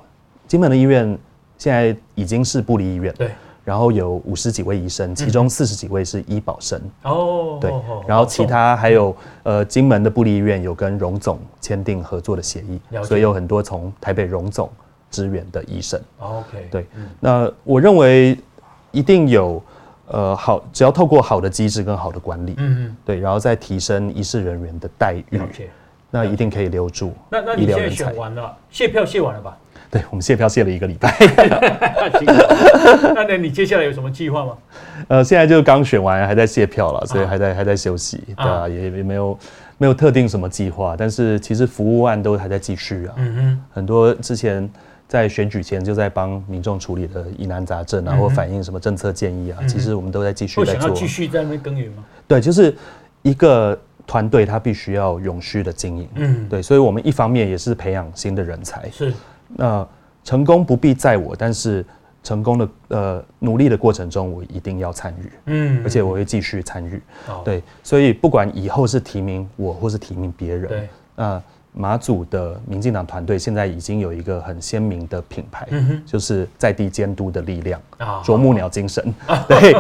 [0.48, 1.18] 金门的医院
[1.58, 3.32] 现在已经是部立医院，对，
[3.66, 6.80] 然后有五十几位医生，其中四十几位是医保生。
[7.04, 7.74] 哦，对
[8.08, 9.14] 然后其他还有
[9.44, 14.70] 呃，金门的部立医院有跟荣总签订合作的协议所以有很多从台北荣总
[15.10, 16.00] 支援的医生。
[16.20, 16.86] 哦，OK，对，
[17.20, 18.38] 那我认为
[18.92, 19.62] 一定有
[20.08, 25.42] 呃好，只要透过好的机制跟好的管理，嗯嗯对，然后再提升医事人员的待遇。
[26.12, 28.16] 那一定可以留住那那你现在选。
[28.16, 29.58] 完了，卸票卸完了吧？
[29.96, 31.10] 对，我们卸票卸了一个礼拜，
[33.16, 34.58] 那那你接下来有什么计划吗？
[35.08, 39.40] 呃，现在就刚选完，还在卸票了，所以啊还在还在休息，对啊啊，也也没有
[39.78, 43.14] 没有特定什么计划，但是其实服务案都还在继续啊。
[43.16, 44.70] 嗯嗯很多之前
[45.08, 51.08] 在选举前就在帮民众处理的疑难杂症啊，或反映什么政策建议啊，其实我们都在继哼，续在做想要继。
[51.08, 52.04] 续在那边耕耘吗？
[52.28, 52.76] 对，就是
[53.22, 56.10] 一个团队，它必须要永续的经营。
[56.16, 58.90] 嗯，对，所以我们一方面也是培养新的人才。
[58.92, 59.14] 是，
[59.48, 59.88] 那
[60.24, 61.86] 成功不必在我，但是
[62.24, 65.84] 成功的呃努力的过程中，我一定要参与，嗯。
[65.84, 67.02] 而且我会继续参与。
[67.28, 71.42] 哦对，所以不管以后是提名我，或是提名别人，对，那
[71.78, 79.14] 马祖的民进党团队现在已经有一个很鲜明的品牌，嗯就是在地监督的力量，啊啄木鸟精神，
[79.48, 79.74] 对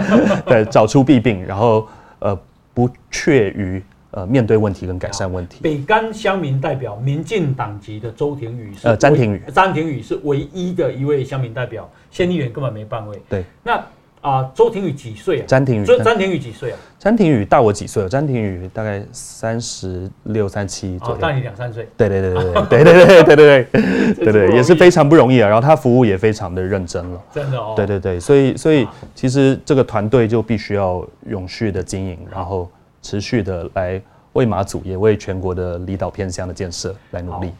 [0.45, 1.87] 对，找出弊病，然后
[2.19, 2.37] 呃
[2.73, 3.81] 不怯于
[4.15, 5.59] 呃面对问题跟改善问题。
[5.61, 13.21] 北干乡民代表民进党籍的周庭宇是呃詹廷宇詹廷宇是唯一的一位乡民代表，县议员根本没办位。
[13.29, 13.85] 对，那
[14.21, 15.43] 啊、周庭宇几岁啊？
[15.45, 16.77] 詹廷宇周詹廷宇几岁啊？
[16.97, 18.09] 詹廷宇大我几岁了？
[18.09, 21.17] 詹廷宇大概三十六、三七左哦，右。
[21.21, 21.87] 大你两三岁。
[21.95, 23.67] 对对对对对对对对对对
[24.15, 25.47] 对对对，也是非常不容易啊。
[25.47, 27.21] 然后他服务也非常的认真了。
[27.31, 27.73] 真的哦。
[27.75, 32.67] 对对对，所以所以其实这个团队就必须要永续的经营，然后
[33.05, 34.01] 持续的来
[34.33, 37.51] 为马祖也为全国的离岛偏乡的建设来努力。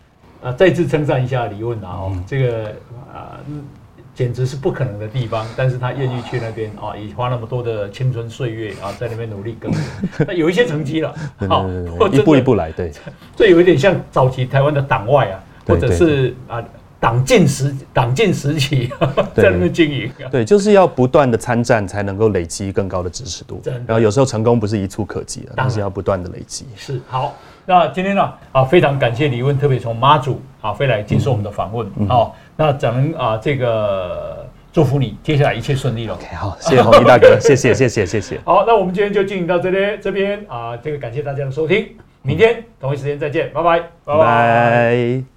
[0.42, 2.24] 啊，再次称赞一下李问啊，哦，嗯。
[2.26, 2.66] 这个
[3.14, 3.64] 啊，嗯
[4.16, 9.82] 简直是不可能的地方，但是他愿意去那边啊，也花那么多的青春岁月啊，在那边努力耕耘，
[10.26, 11.14] 那有一些成绩了，
[11.48, 11.68] 好，
[12.12, 12.92] 一步一步来，对，
[13.36, 16.64] 这有一点像早期台湾的党外啊，或者是啊
[17.00, 18.92] 党禁时党禁时期
[19.34, 26.66] 在那边经营，对，就是要不断的参战才能够累积更高的支持度，然后有时候成功不是一蹴可及的，但是要不断的累积。
[26.76, 27.36] 是好，
[27.66, 32.36] 那今天呢啊，非常感谢李问特别从妈祖啊飞来接受我们的访问，好。
[32.58, 36.14] 那咱们啊，这个祝福你接下来一切顺利了。
[36.14, 38.40] OK，好，谢谢红衣大哥， 谢谢，谢谢，谢谢。
[38.46, 41.90] 好，那我们今天就进行到这边，这边啊，这个感谢大家的收听，
[42.22, 45.35] 明天同一时间再见，拜拜，拜拜。